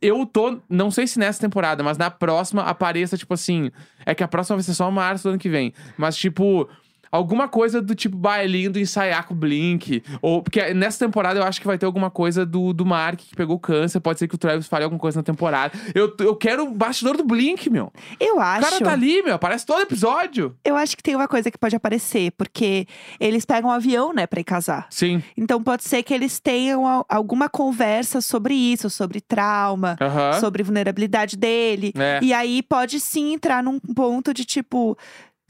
Eu 0.00 0.24
tô, 0.26 0.58
não 0.68 0.90
sei 0.90 1.06
se 1.06 1.18
nessa 1.18 1.40
temporada, 1.40 1.82
mas 1.82 1.98
na 1.98 2.10
próxima 2.10 2.62
apareça, 2.62 3.16
tipo 3.16 3.34
assim. 3.34 3.70
É 4.04 4.14
que 4.14 4.22
a 4.22 4.28
próxima 4.28 4.56
vai 4.56 4.64
ser 4.64 4.74
só 4.74 4.90
março 4.90 5.24
do 5.24 5.30
ano 5.30 5.38
que 5.38 5.48
vem. 5.48 5.72
Mas, 5.96 6.16
tipo. 6.16 6.68
Alguma 7.10 7.48
coisa 7.48 7.80
do 7.80 7.94
tipo 7.94 8.16
bailinho 8.16 8.70
do 8.72 8.78
ensaiar 8.78 9.26
com 9.26 9.34
o 9.34 9.36
Blink. 9.36 10.02
Ou, 10.20 10.42
porque 10.42 10.74
nessa 10.74 11.04
temporada 11.04 11.38
eu 11.40 11.44
acho 11.44 11.60
que 11.60 11.66
vai 11.66 11.78
ter 11.78 11.86
alguma 11.86 12.10
coisa 12.10 12.44
do, 12.44 12.72
do 12.72 12.84
Mark 12.84 13.18
que 13.20 13.34
pegou 13.36 13.58
câncer. 13.58 14.00
Pode 14.00 14.18
ser 14.18 14.28
que 14.28 14.34
o 14.34 14.38
Travis 14.38 14.66
fale 14.66 14.84
alguma 14.84 15.00
coisa 15.00 15.18
na 15.18 15.22
temporada. 15.22 15.72
Eu, 15.94 16.14
eu 16.20 16.36
quero 16.36 16.64
o 16.64 16.70
bastidor 16.70 17.16
do 17.16 17.24
Blink, 17.24 17.70
meu. 17.70 17.92
Eu 18.20 18.36
O 18.36 18.40
acho. 18.40 18.60
cara 18.70 18.78
tá 18.84 18.92
ali, 18.92 19.22
meu. 19.22 19.34
Aparece 19.34 19.64
todo 19.66 19.80
episódio. 19.82 20.56
Eu 20.64 20.76
acho 20.76 20.96
que 20.96 21.02
tem 21.02 21.14
uma 21.16 21.28
coisa 21.28 21.50
que 21.50 21.58
pode 21.58 21.74
aparecer, 21.76 22.32
porque 22.32 22.86
eles 23.18 23.44
pegam 23.44 23.70
um 23.70 23.72
avião, 23.72 24.12
né, 24.12 24.26
pra 24.26 24.40
ir 24.40 24.44
casar. 24.44 24.86
Sim. 24.90 25.22
Então 25.36 25.62
pode 25.62 25.84
ser 25.84 26.02
que 26.02 26.12
eles 26.14 26.38
tenham 26.40 26.86
al- 26.86 27.06
alguma 27.08 27.48
conversa 27.48 28.20
sobre 28.20 28.54
isso, 28.54 28.88
sobre 28.90 29.20
trauma, 29.20 29.96
Aham. 30.00 30.40
sobre 30.40 30.62
vulnerabilidade 30.62 31.36
dele. 31.36 31.92
É. 31.96 32.20
E 32.22 32.32
aí 32.32 32.62
pode 32.62 33.00
sim 33.00 33.32
entrar 33.34 33.62
num 33.62 33.78
ponto 33.78 34.32
de 34.34 34.44
tipo. 34.44 34.96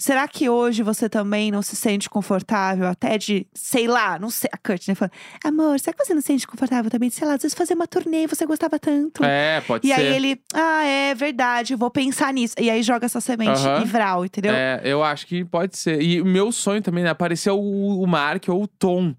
Será 0.00 0.28
que 0.28 0.48
hoje 0.48 0.84
você 0.84 1.08
também 1.08 1.50
não 1.50 1.60
se 1.60 1.74
sente 1.74 2.08
confortável 2.08 2.86
até 2.86 3.18
de, 3.18 3.48
sei 3.52 3.88
lá, 3.88 4.16
não 4.16 4.30
sei, 4.30 4.48
a 4.52 4.56
Courtney 4.56 4.94
falando, 4.94 5.12
amor, 5.44 5.80
será 5.80 5.92
que 5.96 6.04
você 6.04 6.14
não 6.14 6.20
se 6.20 6.28
sente 6.28 6.46
confortável 6.46 6.88
também 6.88 7.08
de, 7.08 7.16
sei 7.16 7.26
lá, 7.26 7.34
às 7.34 7.42
vezes 7.42 7.56
fazer 7.56 7.74
uma 7.74 7.86
turnê, 7.88 8.24
você 8.28 8.46
gostava 8.46 8.78
tanto? 8.78 9.24
É, 9.24 9.60
pode 9.62 9.84
E 9.84 9.90
ser. 9.92 10.00
aí 10.00 10.06
ele, 10.14 10.40
ah, 10.54 10.84
é 10.84 11.14
verdade, 11.16 11.74
vou 11.74 11.90
pensar 11.90 12.32
nisso. 12.32 12.54
E 12.60 12.70
aí 12.70 12.80
joga 12.80 13.06
essa 13.06 13.20
semente 13.20 13.60
Aham. 13.60 13.82
e 13.82 13.84
vral, 13.86 14.24
entendeu? 14.24 14.52
É, 14.54 14.80
eu 14.84 15.02
acho 15.02 15.26
que 15.26 15.44
pode 15.44 15.76
ser. 15.76 16.00
E 16.00 16.22
o 16.22 16.24
meu 16.24 16.52
sonho 16.52 16.80
também, 16.80 17.02
né? 17.02 17.10
Aparecer 17.10 17.50
o, 17.50 17.58
o 17.58 18.06
Mark 18.06 18.44
ou 18.48 18.62
o 18.62 18.68
Tom. 18.68 19.16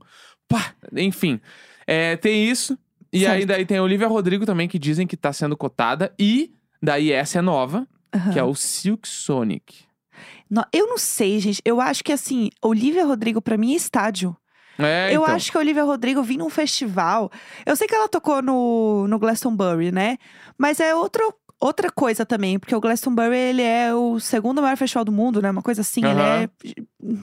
Pá, 0.47 0.73
enfim. 0.95 1.41
É, 1.85 2.15
tem 2.15 2.49
isso. 2.49 2.77
E 3.11 3.19
Certo. 3.19 3.33
aí 3.33 3.45
daí 3.45 3.65
tem 3.65 3.77
a 3.79 3.83
Olivia 3.83 4.07
Rodrigo 4.07 4.45
também, 4.45 4.67
que 4.69 4.79
dizem 4.79 5.05
que 5.05 5.17
tá 5.17 5.33
sendo 5.33 5.57
cotada. 5.57 6.13
E 6.17 6.53
daí 6.81 7.11
essa 7.11 7.39
é 7.39 7.41
nova, 7.41 7.85
Aham. 8.15 8.31
que 8.31 8.39
é 8.39 8.43
o 8.43 8.55
Silk 8.55 9.05
Sonic. 9.05 9.88
No- 10.49 10.65
eu 10.73 10.87
não 10.87 10.97
sei, 10.97 11.39
gente. 11.39 11.61
Eu 11.63 11.79
acho 11.79 12.03
que 12.03 12.11
assim, 12.11 12.49
Olivia 12.61 13.05
Rodrigo 13.05 13.41
pra 13.41 13.57
mim 13.57 13.73
é 13.73 13.75
estádio. 13.75 14.35
É, 14.77 15.09
eu 15.13 15.23
então. 15.23 15.35
acho 15.35 15.51
que 15.51 15.57
a 15.57 15.59
Olivia 15.59 15.83
Rodrigo 15.83 16.23
vi 16.23 16.37
num 16.37 16.49
festival. 16.49 17.29
Eu 17.65 17.75
sei 17.75 17.85
que 17.87 17.93
ela 17.93 18.07
tocou 18.07 18.41
no, 18.41 19.07
no 19.09 19.19
Glastonbury, 19.19 19.91
né? 19.91 20.17
Mas 20.57 20.79
é 20.79 20.95
outro, 20.95 21.33
outra 21.59 21.91
coisa 21.91 22.25
também, 22.25 22.57
porque 22.59 22.75
o 22.75 22.79
Glastonbury 22.79 23.35
ele 23.35 23.61
é 23.61 23.93
o 23.93 24.19
segundo 24.19 24.61
maior 24.61 24.77
festival 24.77 25.03
do 25.05 25.11
mundo, 25.11 25.41
né? 25.41 25.49
Uma 25.51 25.61
coisa 25.61 25.81
assim, 25.81 26.01
ele 26.01 26.19
Aham. 26.21 26.43
é 26.43 26.49
gi- 26.63 26.75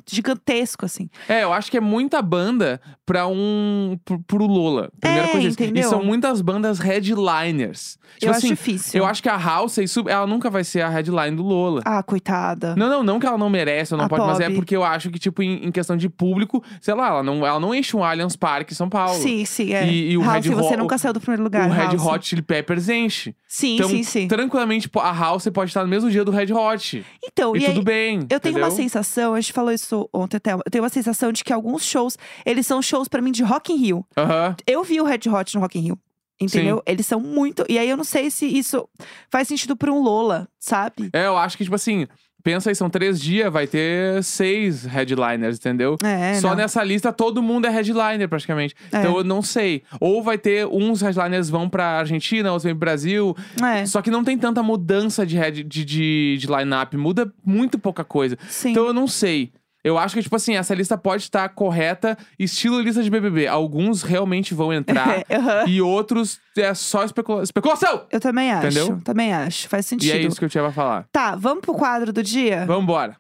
gigantesco, 0.09 0.85
assim. 0.85 1.09
É, 1.29 1.43
eu 1.45 1.53
acho 1.53 1.71
que 1.71 1.77
é 1.77 1.81
muita 1.81 2.21
banda 2.23 2.81
pra 3.05 3.27
um. 3.27 3.99
pro, 4.05 4.19
pro 4.23 4.47
Lola. 4.47 4.91
Primeira 5.01 5.29
É, 5.29 5.31
coisa. 5.33 5.49
isso. 5.49 5.61
E 5.61 5.65
entendeu? 5.65 5.89
são 5.91 6.03
muitas 6.05 6.41
bandas 6.41 6.79
headliners. 6.79 7.99
Tipo 8.19 8.27
eu 8.27 8.31
assim, 8.31 8.47
acho 8.53 8.55
difícil. 8.57 8.99
eu 9.01 9.07
acho 9.07 9.23
que 9.23 9.29
a 9.29 9.37
House, 9.37 9.77
ela 10.09 10.27
nunca 10.27 10.49
vai 10.49 10.65
ser 10.65 10.81
a 10.83 10.89
headline 10.89 11.37
do 11.37 11.43
Lola. 11.43 11.83
Ah, 11.85 12.03
coitada. 12.03 12.75
Não, 12.77 12.89
não, 12.89 13.03
não 13.03 13.19
que 13.21 13.27
ela 13.27 13.37
não 13.37 13.51
merece 13.51 13.93
ou 13.95 13.99
não 13.99 14.07
A 14.07 14.09
pode, 14.09 14.25
mas 14.27 14.41
é 14.41 14.49
porque 14.51 14.75
eu 14.77 14.85
acho 14.85 15.11
que, 15.11 15.19
tipo, 15.19 15.43
em, 15.43 15.67
em 15.67 15.73
questão 15.73 15.97
de 15.97 16.09
público, 16.09 16.63
sei 16.81 16.95
lá, 16.95 17.09
ela 17.09 17.23
não, 17.23 17.47
ela 17.47 17.61
não 17.61 17.75
enche 17.75 17.97
um 17.97 18.03
Allianz 18.05 18.37
Parque 18.37 18.73
em 18.73 18.77
São 18.77 18.89
Paulo. 18.89 19.21
Sim, 19.21 19.45
sim, 19.45 19.73
é. 19.75 19.87
E- 19.87 20.13
e 20.13 20.17
o 20.17 20.23
House, 20.23 20.45
Red 20.47 20.55
você 20.55 20.69
Hot- 20.75 20.77
nunca 20.77 20.99
saiu 20.99 21.13
do 21.13 21.21
primeiro 21.21 21.43
lugar. 21.43 21.69
o 21.69 21.73
Red 21.73 21.97
House. 21.97 22.07
Hot 22.07 22.27
Chili 22.27 22.43
Peppers 22.43 22.89
enche. 22.89 23.35
Sim, 23.49 23.75
Então, 23.77 23.89
sim, 23.89 24.03
sim. 24.03 24.26
Tranquilamente, 24.29 24.89
a 24.95 25.13
House 25.13 25.49
pode 25.53 25.71
estar 25.71 25.83
no 25.83 25.89
mesmo 25.89 26.11
dia 26.11 26.25
do 26.25 26.31
Red 26.31 26.53
Hot. 26.53 27.05
Então, 27.25 27.57
E, 27.57 27.61
e, 27.61 27.67
tudo 27.67 27.79
aí, 27.79 27.85
bem. 27.85 28.27
Eu 28.31 28.41
tenho 28.41 28.57
uma 28.59 28.71
sensação, 28.71 29.35
a 29.35 29.41
gente 29.41 29.53
falou 29.53 29.73
isso 29.73 30.09
ontem 30.13 30.37
até, 30.37 30.53
eu 30.53 30.63
tenho 30.71 30.83
uma 30.85 30.91
sensação 30.91 31.33
de 31.33 31.43
que 31.45 31.53
alguns 31.53 31.85
shows, 31.85 32.17
eles 32.45 32.67
são 32.67 32.81
shows 32.81 33.09
pra 33.09 33.21
mim 33.21 33.33
de 33.33 33.43
Rock 33.43 33.73
in 33.73 33.77
Rio. 33.77 34.07
Aham. 34.17 34.57
Eu 34.67 34.83
vi 34.85 35.01
o 35.01 35.05
Red 35.05 35.21
Hot 35.29 35.55
no 35.55 35.61
Rock 35.61 35.79
in 35.79 35.83
Rio. 35.83 35.99
Entendeu? 36.39 36.83
Eles 36.85 37.07
são 37.07 37.19
muito. 37.19 37.65
E 37.67 37.79
aí 37.79 37.89
eu 37.89 37.97
não 37.97 38.05
sei 38.05 38.31
se 38.31 38.47
isso 38.47 38.87
faz 39.31 39.49
sentido 39.49 39.75
pra 39.75 39.91
um 39.91 40.03
Lola, 40.03 40.47
sabe? 40.59 41.09
É, 41.13 41.27
eu 41.27 41.37
acho 41.37 41.57
que, 41.57 41.65
tipo 41.65 41.75
assim, 41.75 42.07
pensa 42.47 42.71
aí, 42.71 42.77
são 42.77 42.89
três 42.89 43.21
dias, 43.21 43.53
vai 43.53 43.67
ter 43.67 44.23
seis 44.23 44.85
headliners, 44.85 45.57
entendeu? 45.57 45.97
É, 46.01 46.35
Só 46.35 46.51
não. 46.51 46.59
nessa 46.59 46.81
lista 46.85 47.13
todo 47.13 47.43
mundo 47.43 47.67
é 47.67 47.71
headliner 47.71 48.29
praticamente. 48.29 48.73
É. 48.93 48.99
Então 49.01 49.17
eu 49.17 49.25
não 49.25 49.43
sei. 49.43 49.83
Ou 49.99 50.23
vai 50.23 50.39
ter 50.39 50.65
uns 50.65 51.01
headliners 51.03 51.51
vão 51.51 51.69
pra 51.69 51.99
Argentina, 51.99 52.51
outros 52.53 52.63
vêm 52.63 52.73
pro 52.73 52.79
Brasil. 52.87 53.37
É, 53.61 53.85
Só 53.85 54.01
que 54.01 54.13
não 54.13 54.23
tem 54.23 54.39
tanta 54.39 54.63
mudança 54.63 55.27
de, 55.27 55.37
head, 55.37 55.65
de, 55.65 55.85
de, 55.85 56.37
de 56.39 56.47
line-up. 56.47 56.97
Muda 56.97 57.33
muito 57.45 57.81
pouca 57.81 58.05
coisa. 58.05 58.39
sim. 58.49 58.71
Então 58.71 58.87
eu 58.87 58.93
não 58.93 59.09
sei. 59.09 59.51
Eu 59.87 59.97
acho 59.97 60.17
que, 60.17 60.23
tipo 60.23 60.35
assim, 60.35 60.57
essa 60.57 60.75
lista 60.75 60.99
pode 60.99 61.23
estar 61.23 61.49
correta, 61.51 62.19
estilo 62.37 62.81
lista 62.81 63.05
de 63.05 63.09
BBB. 63.09 63.47
Alguns 63.47 64.03
realmente 64.03 64.53
vão 64.53 64.73
entrar 64.73 65.23
aham. 65.31 65.65
e 65.69 65.81
outros 65.81 66.41
é 66.59 66.75
só 66.75 67.05
especula 67.05 67.45
especulação. 67.45 68.03
Eu 68.11 68.19
também 68.19 68.51
acho. 68.51 68.67
Entendeu? 68.67 69.01
Também 69.05 69.33
acho. 69.33 69.69
Faz 69.69 69.87
E 69.87 69.89
sentido. 69.91 70.17
é 70.17 70.21
isso 70.23 70.39
que 70.41 70.45
eu 70.45 70.49
tinha 70.49 70.65
pra 70.65 70.73
falar. 70.73 71.07
Tá, 71.13 71.37
vamos 71.37 71.61
pro 71.61 71.73
quadro 71.75 72.13
do 72.13 72.21
dia? 72.21 72.67
Vambora. 72.67 73.17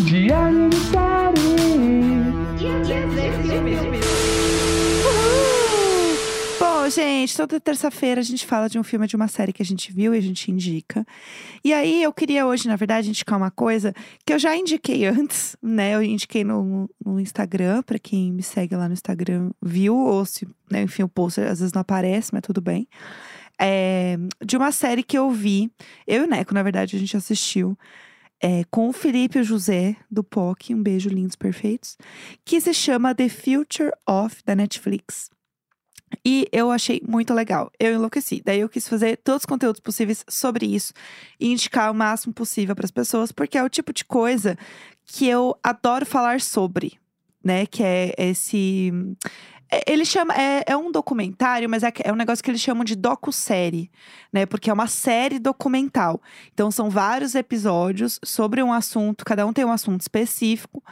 Uhul! 0.00 1.07
Gente, 6.90 7.36
toda 7.36 7.60
terça-feira 7.60 8.20
a 8.20 8.24
gente 8.24 8.46
fala 8.46 8.68
de 8.68 8.78
um 8.78 8.82
filme, 8.82 9.06
de 9.06 9.14
uma 9.14 9.28
série 9.28 9.52
que 9.52 9.62
a 9.62 9.64
gente 9.64 9.92
viu 9.92 10.14
e 10.14 10.18
a 10.18 10.20
gente 10.20 10.50
indica. 10.50 11.04
E 11.62 11.72
aí 11.72 12.02
eu 12.02 12.12
queria 12.12 12.46
hoje, 12.46 12.66
na 12.66 12.76
verdade, 12.76 13.08
indicar 13.08 13.36
uma 13.36 13.50
coisa 13.50 13.92
que 14.24 14.32
eu 14.32 14.38
já 14.38 14.56
indiquei 14.56 15.04
antes, 15.06 15.56
né? 15.62 15.94
Eu 15.94 16.02
indiquei 16.02 16.44
no, 16.44 16.88
no 17.04 17.20
Instagram, 17.20 17.82
pra 17.82 17.98
quem 17.98 18.32
me 18.32 18.42
segue 18.42 18.74
lá 18.74 18.86
no 18.88 18.94
Instagram 18.94 19.50
viu, 19.60 19.96
ou 19.96 20.24
se, 20.24 20.46
né, 20.70 20.82
enfim, 20.82 21.02
o 21.02 21.08
post 21.08 21.40
às 21.40 21.60
vezes 21.60 21.72
não 21.72 21.82
aparece, 21.82 22.30
mas 22.32 22.42
tudo 22.42 22.60
bem. 22.60 22.88
É, 23.60 24.16
de 24.44 24.56
uma 24.56 24.72
série 24.72 25.02
que 25.02 25.18
eu 25.18 25.30
vi, 25.30 25.70
eu 26.06 26.22
e 26.22 26.26
o 26.26 26.28
Neco, 26.28 26.54
na 26.54 26.62
verdade, 26.62 26.96
a 26.96 26.98
gente 26.98 27.16
assistiu. 27.16 27.76
é, 28.40 28.62
com 28.70 28.88
o 28.88 28.92
Felipe 28.92 29.38
e 29.38 29.40
o 29.40 29.44
José 29.44 29.96
do 30.10 30.22
POC, 30.22 30.74
um 30.74 30.82
beijo 30.82 31.08
lindos 31.08 31.36
perfeitos, 31.36 31.96
que 32.44 32.60
se 32.60 32.72
chama 32.72 33.14
The 33.14 33.28
Future 33.28 33.90
of 34.06 34.42
da 34.44 34.54
Netflix. 34.54 35.30
E 36.24 36.46
eu 36.52 36.70
achei 36.70 37.02
muito 37.06 37.34
legal. 37.34 37.70
Eu 37.78 37.92
enlouqueci. 37.94 38.42
Daí 38.44 38.60
eu 38.60 38.68
quis 38.68 38.88
fazer 38.88 39.16
todos 39.18 39.42
os 39.42 39.46
conteúdos 39.46 39.80
possíveis 39.80 40.24
sobre 40.28 40.66
isso 40.66 40.92
e 41.38 41.50
indicar 41.52 41.90
o 41.90 41.94
máximo 41.94 42.32
possível 42.32 42.74
para 42.74 42.84
as 42.84 42.90
pessoas, 42.90 43.30
porque 43.32 43.58
é 43.58 43.62
o 43.62 43.68
tipo 43.68 43.92
de 43.92 44.04
coisa 44.04 44.56
que 45.04 45.26
eu 45.26 45.56
adoro 45.62 46.04
falar 46.06 46.40
sobre, 46.40 46.98
né? 47.44 47.66
Que 47.66 47.82
é 47.82 48.14
esse. 48.18 48.92
é- 49.70 49.90
Ele 49.90 50.04
chama. 50.04 50.34
É, 50.34 50.64
é 50.66 50.76
um 50.76 50.90
documentário, 50.90 51.68
mas 51.68 51.82
é, 51.82 51.92
é 52.04 52.12
um 52.12 52.16
negócio 52.16 52.42
que 52.42 52.50
eles 52.50 52.60
chamam 52.60 52.84
de 52.84 52.96
docu-série, 52.96 53.90
né? 54.32 54.46
Porque 54.46 54.70
é 54.70 54.72
uma 54.72 54.86
série 54.86 55.38
documental. 55.38 56.20
Então 56.52 56.70
são 56.70 56.88
vários 56.90 57.34
episódios 57.34 58.18
sobre 58.24 58.62
um 58.62 58.72
assunto, 58.72 59.24
cada 59.24 59.46
um 59.46 59.52
tem 59.52 59.64
um 59.64 59.72
assunto 59.72 60.00
específico. 60.00 60.82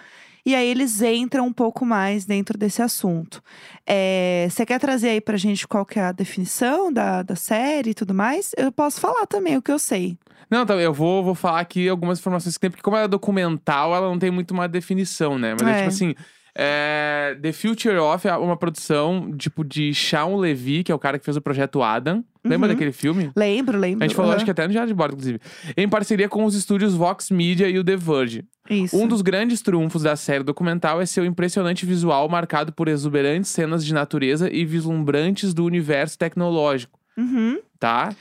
E 0.47 0.55
aí 0.55 0.69
eles 0.69 1.03
entram 1.03 1.45
um 1.45 1.53
pouco 1.53 1.85
mais 1.85 2.25
dentro 2.25 2.57
desse 2.57 2.81
assunto. 2.81 3.43
É, 3.85 4.47
Você 4.49 4.65
quer 4.65 4.79
trazer 4.79 5.09
aí 5.09 5.21
pra 5.21 5.37
gente 5.37 5.67
qual 5.67 5.85
que 5.85 5.99
é 5.99 6.05
a 6.05 6.13
definição 6.13 6.93
da, 6.93 7.25
da 7.25 7.35
série 7.35 7.91
e 7.91 7.95
tudo 7.95 8.15
mais? 8.15 8.53
Eu 8.57 8.71
posso 8.71 9.01
falar 9.01 9.27
também 9.27 9.57
o 9.57 9.63
que 9.63 9.73
eu 9.73 9.79
sei. 9.79 10.17
Não, 10.49 10.63
então, 10.63 10.81
eu 10.81 10.95
vou, 10.95 11.25
vou 11.25 11.35
falar 11.35 11.59
aqui 11.59 11.89
algumas 11.89 12.21
informações 12.21 12.55
que 12.55 12.61
tem, 12.61 12.71
porque 12.71 12.83
como 12.83 12.97
ela 12.97 13.07
é 13.07 13.09
documental, 13.09 13.93
ela 13.93 14.07
não 14.07 14.19
tem 14.21 14.31
muito 14.31 14.53
uma 14.53 14.69
definição, 14.69 15.37
né? 15.37 15.57
Mas 15.61 15.67
é, 15.67 15.71
É. 15.73 15.77
tipo 15.79 15.89
assim. 15.89 16.15
É, 16.59 17.37
The 17.43 17.53
Future 17.53 17.97
of 17.99 18.27
é 18.27 18.35
uma 18.37 18.57
produção, 18.57 19.31
tipo, 19.37 19.63
de 19.63 19.93
Shawn 19.93 20.37
Levy, 20.37 20.83
que 20.85 20.91
é 20.91 20.95
o 20.95 20.99
cara 20.99 21.19
que 21.19 21.25
fez 21.25 21.37
o 21.37 21.41
projeto 21.41 21.83
Adam. 21.83 22.25
Lembra 22.43 22.69
Uhum. 22.69 22.75
daquele 22.75 22.93
filme? 22.93 23.31
Lembro, 23.37 23.77
lembro. 23.77 24.03
A 24.05 24.07
gente 24.07 24.17
falou, 24.17 24.31
aham. 24.31 24.37
acho 24.37 24.45
que 24.45 24.51
até 24.51 24.63
no 24.65 24.71
Diário 24.71 24.89
de 24.89 24.95
Bordo, 24.95 25.13
inclusive. 25.15 25.41
Em 25.77 25.89
parceria 25.89 26.29
com 26.29 26.45
os 26.45 26.55
estúdios 26.55 26.95
Vox 26.95 27.31
Media 27.31 27.69
e 27.69 27.79
o 27.79 27.85
The 27.85 27.97
Verge. 27.97 28.45
Isso. 28.71 28.97
Um 28.97 29.07
dos 29.07 29.21
grandes 29.21 29.61
trunfos 29.61 30.03
da 30.05 30.17
série 30.17 30.45
documental 30.45 31.01
é 31.01 31.07
seu 31.07 31.25
impressionante 31.25 31.85
visual 31.85 32.29
marcado 32.29 32.73
por 32.73 32.89
exuberantes 32.89 33.51
cenas 33.51 33.85
de 33.85 33.93
natureza 33.93 34.49
e 34.53 34.65
vislumbrantes 34.65 35.53
do 35.53 35.65
universo 35.65 36.17
tecnológico, 36.19 36.99
Uhum. 37.17 37.59
tá? 37.79 38.15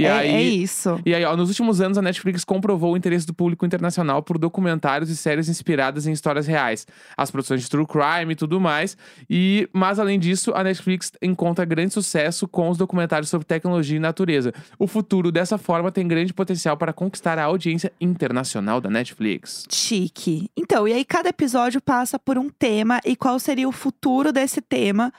E 0.00 0.06
é, 0.06 0.12
aí, 0.12 0.28
é 0.28 0.42
isso. 0.42 1.00
e 1.04 1.14
aí, 1.14 1.24
ó, 1.24 1.36
nos 1.36 1.48
últimos 1.48 1.80
anos, 1.80 1.98
a 1.98 2.02
Netflix 2.02 2.44
comprovou 2.44 2.94
o 2.94 2.96
interesse 2.96 3.26
do 3.26 3.34
público 3.34 3.64
internacional 3.66 4.22
por 4.22 4.38
documentários 4.38 5.10
e 5.10 5.16
séries 5.16 5.48
inspiradas 5.48 6.06
em 6.06 6.12
histórias 6.12 6.46
reais, 6.46 6.86
as 7.16 7.30
produções 7.30 7.62
de 7.62 7.68
true 7.68 7.86
crime 7.86 8.32
e 8.32 8.36
tudo 8.36 8.60
mais. 8.60 8.96
E, 9.28 9.68
mas 9.72 9.98
além 9.98 10.18
disso, 10.18 10.52
a 10.54 10.64
Netflix 10.64 11.12
encontra 11.20 11.64
grande 11.64 11.92
sucesso 11.92 12.48
com 12.48 12.68
os 12.68 12.78
documentários 12.78 13.28
sobre 13.28 13.46
tecnologia 13.46 13.96
e 13.96 14.00
natureza. 14.00 14.52
O 14.78 14.86
futuro 14.86 15.30
dessa 15.30 15.58
forma 15.58 15.92
tem 15.92 16.06
grande 16.06 16.32
potencial 16.32 16.76
para 16.76 16.92
conquistar 16.92 17.38
a 17.38 17.44
audiência 17.44 17.92
internacional 18.00 18.80
da 18.80 18.90
Netflix. 18.90 19.64
Chique. 19.70 20.50
Então, 20.56 20.86
e 20.86 20.92
aí 20.92 21.04
cada 21.04 21.28
episódio 21.28 21.80
passa 21.80 22.18
por 22.18 22.38
um 22.38 22.48
tema 22.48 23.00
e 23.04 23.16
qual 23.16 23.38
seria 23.38 23.68
o 23.68 23.72
futuro 23.72 24.32
desse 24.32 24.60
tema. 24.60 25.12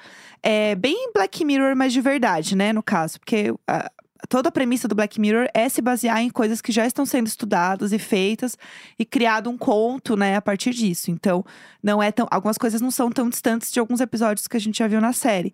É 0.44 0.76
bem 0.76 1.12
Black 1.14 1.46
Mirror, 1.46 1.76
mas 1.76 1.94
de 1.94 2.02
verdade, 2.02 2.56
né? 2.56 2.74
No 2.74 2.82
caso, 2.82 3.20
porque 3.20 3.54
a, 3.68 3.92
toda 4.30 4.50
a 4.50 4.52
premissa 4.52 4.88
do 4.88 4.96
Black 4.96 5.20
Mirror 5.20 5.48
é 5.54 5.68
se 5.70 5.82
basear 5.82 6.22
em 6.22 6.30
coisas 6.30 6.62
que 6.62 6.72
já 6.72 6.86
estão 6.86 7.06
sendo 7.06 7.28
estudadas 7.28 7.92
e 7.92 8.00
feitas 8.00 8.58
e 8.98 9.06
criado 9.06 9.50
um 9.50 9.58
conto, 9.58 10.16
né, 10.16 10.36
a 10.36 10.42
partir 10.42 10.72
disso. 10.72 11.12
Então, 11.12 11.46
não 11.82 12.02
é 12.02 12.12
tão, 12.12 12.28
algumas 12.30 12.58
coisas 12.58 12.82
não 12.82 12.92
são 12.92 13.12
tão 13.12 13.30
distantes 13.30 13.72
de 13.72 13.80
alguns 13.80 14.02
episódios 14.02 14.48
que 14.48 14.58
a 14.58 14.60
gente 14.60 14.80
já 14.80 14.88
viu 14.88 15.02
na 15.02 15.14
série. 15.14 15.54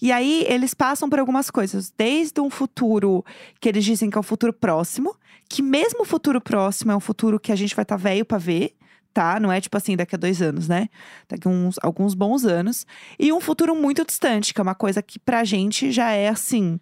E 0.00 0.12
aí 0.12 0.44
eles 0.48 0.74
passam 0.74 1.08
por 1.08 1.18
algumas 1.18 1.50
coisas, 1.50 1.92
desde 1.96 2.40
um 2.40 2.50
futuro 2.50 3.24
que 3.60 3.68
eles 3.68 3.84
dizem 3.84 4.10
que 4.10 4.18
é 4.18 4.20
o 4.20 4.22
futuro 4.22 4.52
próximo, 4.52 5.16
que 5.48 5.62
mesmo 5.62 6.02
o 6.02 6.04
futuro 6.04 6.40
próximo 6.40 6.92
é 6.92 6.96
um 6.96 7.00
futuro 7.00 7.40
que 7.40 7.50
a 7.50 7.56
gente 7.56 7.74
vai 7.74 7.82
estar 7.82 7.96
tá 7.96 8.02
velho 8.02 8.24
para 8.24 8.38
ver 8.38 8.74
tá? 9.16 9.40
Não 9.40 9.50
é 9.50 9.60
tipo 9.60 9.74
assim, 9.76 9.96
daqui 9.96 10.14
a 10.14 10.18
dois 10.18 10.42
anos, 10.42 10.68
né? 10.68 10.88
Daqui 11.28 11.48
a 11.48 11.50
uns, 11.50 11.76
alguns 11.82 12.12
bons 12.14 12.44
anos. 12.44 12.86
E 13.18 13.32
um 13.32 13.40
futuro 13.40 13.74
muito 13.74 14.04
distante, 14.04 14.52
que 14.52 14.60
é 14.60 14.62
uma 14.62 14.74
coisa 14.74 15.02
que 15.02 15.18
pra 15.18 15.42
gente 15.42 15.90
já 15.90 16.10
é 16.12 16.28
assim. 16.28 16.78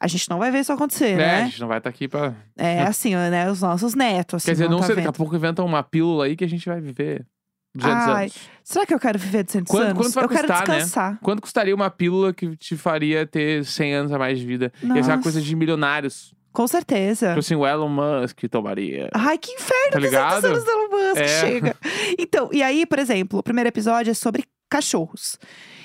A 0.00 0.06
gente 0.06 0.28
não 0.28 0.38
vai 0.38 0.50
ver 0.50 0.60
isso 0.60 0.72
acontecer, 0.72 1.12
É, 1.12 1.16
né? 1.16 1.42
a 1.42 1.44
gente 1.46 1.60
não 1.60 1.66
vai 1.68 1.78
estar 1.78 1.88
aqui 1.90 2.06
pra. 2.06 2.34
É 2.56 2.82
assim, 2.86 3.14
né? 3.16 3.50
Os 3.50 3.62
nossos 3.62 3.94
netos. 3.94 4.36
Assim, 4.42 4.46
Quer 4.46 4.52
dizer, 4.52 4.64
vão 4.64 4.72
não 4.74 4.80
tá 4.80 4.86
sei, 4.86 4.96
daqui 4.96 5.08
a 5.08 5.12
pouco 5.12 5.34
inventam 5.34 5.64
uma 5.64 5.82
pílula 5.82 6.26
aí 6.26 6.36
que 6.36 6.44
a 6.44 6.48
gente 6.48 6.68
vai 6.68 6.80
viver 6.80 7.26
200 7.74 8.06
Ai, 8.06 8.22
anos. 8.24 8.36
Será 8.62 8.84
que 8.86 8.92
eu 8.94 9.00
quero 9.00 9.18
viver 9.18 9.42
200 9.44 9.70
Quanto- 9.70 9.84
anos? 9.90 9.98
quanto 10.02 10.14
vai 10.14 10.24
eu 10.24 10.28
quero 10.28 10.48
custar, 10.48 10.68
né? 10.68 10.74
descansar. 10.76 11.18
Quanto 11.22 11.40
custaria 11.42 11.74
uma 11.74 11.90
pílula 11.90 12.32
que 12.34 12.54
te 12.56 12.76
faria 12.76 13.26
ter 13.26 13.64
100 13.64 13.94
anos 13.94 14.12
a 14.12 14.18
mais 14.18 14.38
de 14.38 14.46
vida? 14.46 14.72
Ia 14.82 14.88
ser 14.88 14.92
uma 14.94 15.00
Nossa. 15.16 15.22
coisa 15.22 15.40
de 15.40 15.56
milionários. 15.56 16.32
Com 16.58 16.66
certeza. 16.66 17.28
Tipo 17.28 17.38
assim, 17.38 17.54
o 17.54 17.64
Elon 17.64 17.88
Musk 17.88 18.40
tomaria. 18.50 19.08
Ai, 19.14 19.38
que 19.38 19.52
inferno, 19.52 19.92
Tá 19.92 19.98
200 20.00 20.02
ligado? 20.02 20.44
anos 20.46 20.64
do 20.64 20.70
Elon 20.72 20.88
Musk, 20.90 21.20
É. 21.22 21.40
chega. 21.40 21.76
Então, 22.18 22.48
e 22.52 22.64
aí, 22.64 22.84
por 22.84 22.98
exemplo, 22.98 23.38
o 23.38 23.42
primeiro 23.44 23.68
episódio 23.68 24.10
é 24.10 24.14
sobre 24.14 24.42
cachorros. 24.68 25.38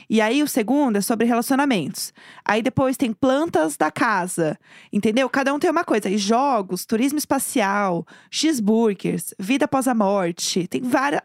E 0.10 0.20
aí, 0.20 0.42
o 0.42 0.48
segundo 0.48 0.98
é 0.98 1.02
sobre 1.02 1.28
relacionamentos. 1.28 2.12
Aí 2.44 2.64
depois 2.64 2.98
tem 2.98 3.14
plantas 3.14 3.78
da 3.78 3.92
casa, 3.92 4.58
entendeu? 4.92 5.30
Cada 5.30 5.54
um 5.54 5.60
tem 5.60 5.70
uma 5.70 5.84
coisa. 5.84 6.10
E 6.10 6.18
jogos, 6.18 6.86
turismo 6.88 7.20
espacial, 7.20 8.04
cheeseburgers, 8.32 9.36
vida 9.38 9.66
após 9.66 9.88
a 9.88 9.94
morte. 9.94 10.68
Tem 10.68 10.82
várias. 10.82 11.22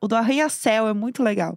o 0.00 0.08
do 0.08 0.16
Arranha-Céu 0.16 0.88
é 0.88 0.92
muito 0.92 1.22
legal. 1.22 1.56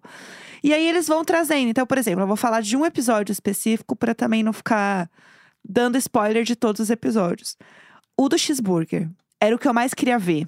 E 0.63 0.73
aí 0.75 0.87
eles 0.87 1.07
vão 1.07 1.25
trazendo. 1.25 1.69
Então, 1.69 1.87
por 1.87 1.97
exemplo, 1.97 2.21
eu 2.21 2.27
vou 2.27 2.37
falar 2.37 2.61
de 2.61 2.77
um 2.77 2.85
episódio 2.85 3.33
específico 3.33 3.95
para 3.95 4.13
também 4.13 4.43
não 4.43 4.53
ficar 4.53 5.09
dando 5.67 5.97
spoiler 5.97 6.43
de 6.43 6.55
todos 6.55 6.79
os 6.79 6.89
episódios. 6.89 7.57
O 8.17 8.27
do 8.29 8.37
cheeseburger 8.37 9.09
era 9.39 9.55
o 9.55 9.59
que 9.59 9.67
eu 9.67 9.73
mais 9.73 9.93
queria 9.93 10.19
ver. 10.19 10.47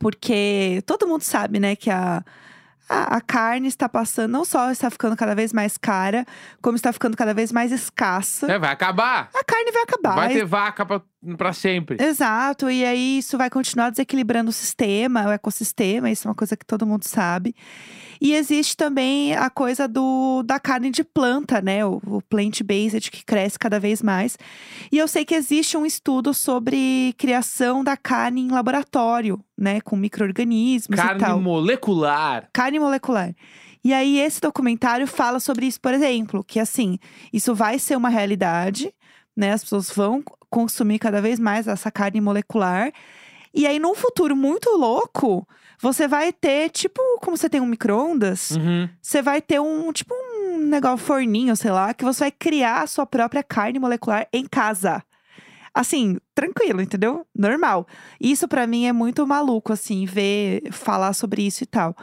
Porque 0.00 0.82
todo 0.86 1.06
mundo 1.06 1.22
sabe, 1.22 1.60
né, 1.60 1.76
que 1.76 1.90
a, 1.90 2.24
a, 2.88 3.16
a 3.16 3.20
carne 3.20 3.68
está 3.68 3.88
passando, 3.88 4.32
não 4.32 4.44
só 4.44 4.70
está 4.70 4.90
ficando 4.90 5.16
cada 5.16 5.34
vez 5.34 5.52
mais 5.52 5.76
cara, 5.76 6.26
como 6.60 6.76
está 6.76 6.92
ficando 6.92 7.16
cada 7.16 7.34
vez 7.34 7.52
mais 7.52 7.70
escassa. 7.72 8.50
É, 8.50 8.58
vai 8.58 8.70
acabar. 8.70 9.28
A 9.34 9.44
carne 9.44 9.70
vai 9.70 9.82
acabar. 9.82 10.14
Vai 10.14 10.28
ter 10.32 10.44
vaca 10.44 10.86
pra 11.36 11.52
sempre. 11.52 12.02
Exato, 12.02 12.70
e 12.70 12.84
aí 12.84 13.18
isso 13.18 13.38
vai 13.38 13.50
continuar 13.50 13.90
desequilibrando 13.90 14.50
o 14.50 14.52
sistema, 14.52 15.26
o 15.26 15.30
ecossistema, 15.30 16.10
isso 16.10 16.26
é 16.26 16.30
uma 16.30 16.34
coisa 16.34 16.56
que 16.56 16.66
todo 16.66 16.86
mundo 16.86 17.04
sabe. 17.04 17.54
E 18.24 18.34
existe 18.34 18.76
também 18.76 19.34
a 19.34 19.50
coisa 19.50 19.88
do, 19.88 20.44
da 20.44 20.60
carne 20.60 20.92
de 20.92 21.02
planta, 21.02 21.60
né? 21.60 21.84
O, 21.84 22.00
o 22.06 22.22
plant-based 22.22 23.10
que 23.10 23.24
cresce 23.24 23.58
cada 23.58 23.80
vez 23.80 24.00
mais. 24.00 24.38
E 24.92 24.98
eu 24.98 25.08
sei 25.08 25.24
que 25.24 25.34
existe 25.34 25.76
um 25.76 25.84
estudo 25.84 26.32
sobre 26.32 27.16
criação 27.18 27.82
da 27.82 27.96
carne 27.96 28.42
em 28.42 28.48
laboratório, 28.48 29.44
né? 29.58 29.80
Com 29.80 29.96
micro-organismos 29.96 30.96
e 30.96 31.02
Carne 31.02 31.18
tal. 31.18 31.40
molecular. 31.40 32.48
Carne 32.52 32.78
molecular. 32.78 33.34
E 33.82 33.92
aí, 33.92 34.20
esse 34.20 34.40
documentário 34.40 35.08
fala 35.08 35.40
sobre 35.40 35.66
isso, 35.66 35.80
por 35.80 35.92
exemplo, 35.92 36.44
que 36.44 36.60
assim, 36.60 37.00
isso 37.32 37.52
vai 37.56 37.76
ser 37.80 37.96
uma 37.96 38.08
realidade, 38.08 38.94
né? 39.36 39.50
As 39.50 39.64
pessoas 39.64 39.90
vão 39.90 40.22
consumir 40.48 41.00
cada 41.00 41.20
vez 41.20 41.40
mais 41.40 41.66
essa 41.66 41.90
carne 41.90 42.20
molecular. 42.20 42.92
E 43.52 43.66
aí, 43.66 43.80
num 43.80 43.96
futuro 43.96 44.36
muito 44.36 44.70
louco, 44.70 45.44
você 45.82 46.06
vai 46.06 46.32
ter, 46.32 46.70
tipo, 46.70 47.00
como 47.20 47.36
você 47.36 47.50
tem 47.50 47.60
um 47.60 47.66
micro-ondas, 47.66 48.52
Uhum. 48.52 48.88
você 49.02 49.20
vai 49.20 49.42
ter 49.42 49.60
um, 49.60 49.92
tipo, 49.92 50.14
um 50.14 50.58
negócio 50.58 51.04
forninho, 51.04 51.56
sei 51.56 51.72
lá, 51.72 51.92
que 51.92 52.04
você 52.04 52.20
vai 52.20 52.30
criar 52.30 52.82
a 52.82 52.86
sua 52.86 53.04
própria 53.04 53.42
carne 53.42 53.78
molecular 53.80 54.26
em 54.32 54.46
casa. 54.46 55.02
Assim, 55.74 56.18
tranquilo, 56.34 56.80
entendeu? 56.82 57.26
Normal. 57.34 57.86
Isso 58.20 58.46
pra 58.46 58.66
mim 58.66 58.86
é 58.86 58.92
muito 58.92 59.26
maluco, 59.26 59.72
assim, 59.72 60.04
ver, 60.04 60.62
falar 60.70 61.14
sobre 61.14 61.42
isso 61.46 61.64
e 61.64 61.66
tal. 61.66 61.96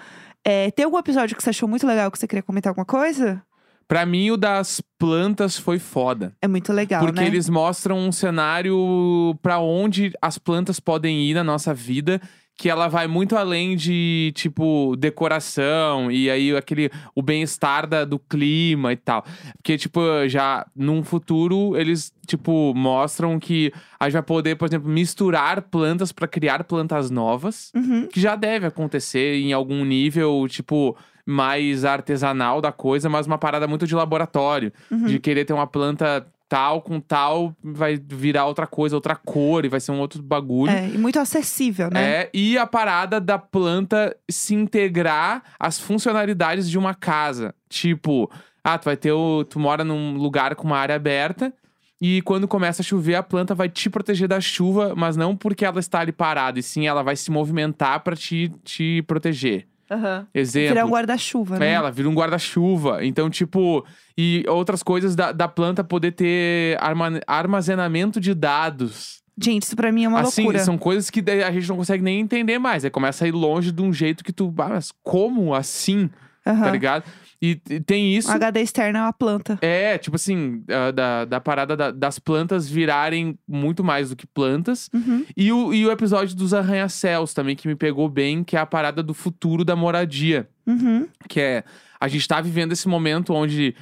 É, 0.43 0.71
tem 0.71 0.85
algum 0.85 0.97
episódio 0.97 1.35
que 1.37 1.43
você 1.43 1.51
achou 1.51 1.69
muito 1.69 1.85
legal 1.85 2.09
que 2.11 2.17
você 2.17 2.27
queria 2.27 2.41
comentar 2.43 2.71
alguma 2.71 2.85
coisa? 2.85 3.41
Pra 3.87 4.05
mim, 4.05 4.29
o 4.31 4.37
das 4.37 4.81
plantas 4.99 5.57
foi 5.57 5.79
foda. 5.79 6.33
É 6.41 6.47
muito 6.47 6.71
legal, 6.73 7.03
Porque 7.03 7.21
né? 7.21 7.27
eles 7.27 7.49
mostram 7.49 7.97
um 7.97 8.11
cenário 8.11 9.35
pra 9.41 9.59
onde 9.59 10.11
as 10.21 10.37
plantas 10.37 10.79
podem 10.79 11.21
ir 11.29 11.33
na 11.33 11.43
nossa 11.43 11.73
vida, 11.73 12.21
que 12.61 12.69
ela 12.69 12.89
vai 12.89 13.07
muito 13.07 13.37
além 13.37 13.73
de, 13.77 14.33
tipo, 14.35 14.93
decoração 14.97 16.11
e 16.11 16.29
aí 16.29 16.53
aquele 16.53 16.91
o 17.15 17.21
bem-estar 17.21 17.87
do 18.05 18.19
clima 18.19 18.91
e 18.91 18.97
tal. 18.97 19.23
Porque, 19.55 19.77
tipo, 19.77 20.01
já 20.27 20.65
num 20.75 21.01
futuro 21.01 21.77
eles, 21.77 22.11
tipo, 22.27 22.73
mostram 22.75 23.39
que 23.39 23.71
a 23.97 24.05
gente 24.05 24.13
vai 24.13 24.23
poder, 24.23 24.55
por 24.57 24.67
exemplo, 24.67 24.89
misturar 24.89 25.61
plantas 25.61 26.11
pra 26.11 26.27
criar 26.27 26.65
plantas 26.65 27.09
novas, 27.09 27.71
Uhum. 27.73 28.07
que 28.07 28.19
já 28.19 28.35
deve 28.35 28.65
acontecer 28.67 29.35
em 29.39 29.53
algum 29.53 29.85
nível, 29.85 30.45
tipo, 30.49 30.97
mais 31.25 31.85
artesanal 31.85 32.59
da 32.59 32.73
coisa, 32.73 33.07
mas 33.07 33.25
uma 33.25 33.37
parada 33.37 33.67
muito 33.67 33.87
de 33.87 33.95
laboratório 33.95 34.73
Uhum. 34.91 35.05
de 35.05 35.17
querer 35.19 35.45
ter 35.45 35.53
uma 35.53 35.67
planta 35.67 36.27
tal 36.49 36.81
com 36.81 36.99
tal, 36.99 37.55
vai 37.63 37.95
virar 37.95 38.47
outra 38.47 38.65
coisa, 38.65 38.95
outra 38.95 39.15
cor 39.15 39.63
e 39.63 39.69
vai 39.69 39.79
ser 39.79 39.91
um 39.91 39.99
outro 39.99 40.21
bagulho. 40.21 40.71
É, 40.71 40.89
e 40.89 40.97
muito 40.97 41.19
acessível, 41.19 41.89
né? 41.91 42.03
É, 42.03 42.29
e 42.33 42.57
a 42.57 42.65
parada 42.65 43.21
da 43.21 43.37
planta 43.37 44.17
se 44.29 44.55
integrar 44.55 45.43
às 45.59 45.79
funcionalidades 45.79 46.67
de 46.67 46.77
uma 46.77 46.95
casa. 46.95 47.53
Tipo, 47.69 48.29
ah, 48.63 48.77
tu 48.79 48.85
vai 48.85 48.97
ter 48.97 49.11
o. 49.11 49.43
Tu 49.43 49.59
mora 49.59 49.83
num 49.83 50.17
lugar 50.17 50.55
com 50.55 50.65
uma 50.65 50.77
área 50.77 50.95
aberta. 50.95 51.53
E 52.01 52.21
quando 52.21 52.47
começa 52.47 52.81
a 52.81 52.85
chover, 52.85 53.15
a 53.15 53.23
planta 53.23 53.53
vai 53.53 53.67
te 53.67 53.89
proteger 53.89 54.27
da 54.27 54.39
chuva, 54.39 54.93
mas 54.95 55.17
não 55.17 55.35
porque 55.35 55.65
ela 55.65 55.81
está 55.81 55.99
ali 55.99 56.13
parada, 56.13 56.57
e 56.57 56.63
sim 56.63 56.87
ela 56.87 57.03
vai 57.03 57.15
se 57.15 57.29
movimentar 57.29 57.99
pra 57.99 58.15
te, 58.15 58.49
te 58.63 59.01
proteger. 59.05 59.67
Aham. 59.89 60.27
Exemplo. 60.33 60.69
Virar 60.69 60.85
um 60.85 60.89
guarda-chuva, 60.89 61.57
né? 61.59 61.69
É, 61.69 61.73
ela 61.73 61.91
vira 61.91 62.07
um 62.09 62.13
guarda-chuva. 62.13 63.03
Então, 63.05 63.29
tipo, 63.29 63.85
e 64.17 64.43
outras 64.47 64.83
coisas 64.83 65.15
da, 65.15 65.31
da 65.31 65.47
planta 65.47 65.83
poder 65.83 66.11
ter 66.11 66.77
arma- 66.79 67.19
armazenamento 67.27 68.19
de 68.19 68.33
dados. 68.33 69.19
Gente, 69.41 69.63
isso 69.63 69.75
pra 69.75 69.91
mim 69.91 70.03
é 70.03 70.07
uma 70.09 70.19
assim, 70.21 70.43
loucura. 70.43 70.63
são 70.63 70.77
coisas 70.77 71.09
que 71.09 71.23
a 71.31 71.51
gente 71.51 71.67
não 71.69 71.77
consegue 71.77 72.03
nem 72.03 72.19
entender 72.19 72.59
mais. 72.59 72.83
Aí 72.83 72.91
começa 72.91 73.23
a 73.23 73.27
ir 73.27 73.31
longe 73.31 73.71
de 73.71 73.81
um 73.81 73.91
jeito 73.93 74.23
que 74.23 74.33
tu. 74.33 74.53
Ah, 74.57 74.69
mas 74.69 74.91
como 75.01 75.53
assim? 75.55 76.09
Aham. 76.45 76.63
Tá 76.63 76.71
ligado? 76.71 77.03
E 77.41 77.55
tem 77.55 78.15
isso. 78.15 78.29
Um 78.29 78.33
HD 78.33 78.61
externo 78.61 78.97
é 78.99 79.01
uma 79.01 79.13
planta. 79.13 79.57
É, 79.61 79.97
tipo 79.97 80.15
assim, 80.17 80.61
da, 80.93 81.23
da 81.25 81.39
parada 81.39 81.75
da- 81.75 81.91
das 81.91 82.19
plantas 82.19 82.69
virarem 82.69 83.37
muito 83.47 83.83
mais 83.83 84.09
do 84.09 84.15
que 84.15 84.27
plantas. 84.27 84.89
Uhum. 84.93 85.25
E 85.37 85.51
o, 85.51 85.73
e 85.73 85.85
o 85.85 85.91
episódio 85.91 86.35
dos 86.35 86.53
arranha-céus 86.53 87.33
também, 87.33 87.55
que 87.55 87.67
me 87.67 87.75
pegou 87.75 88.09
bem, 88.09 88.43
que 88.43 88.57
é 88.57 88.59
a 88.59 88.65
parada 88.65 89.01
do 89.01 89.13
futuro 89.13 89.63
da 89.63 89.75
moradia. 89.75 90.49
Uhum. 90.67 91.07
Que 91.29 91.39
é, 91.39 91.63
a 91.99 92.07
gente 92.07 92.27
tá 92.27 92.41
vivendo 92.41 92.73
esse 92.73 92.87
momento 92.87 93.33
onde 93.33 93.73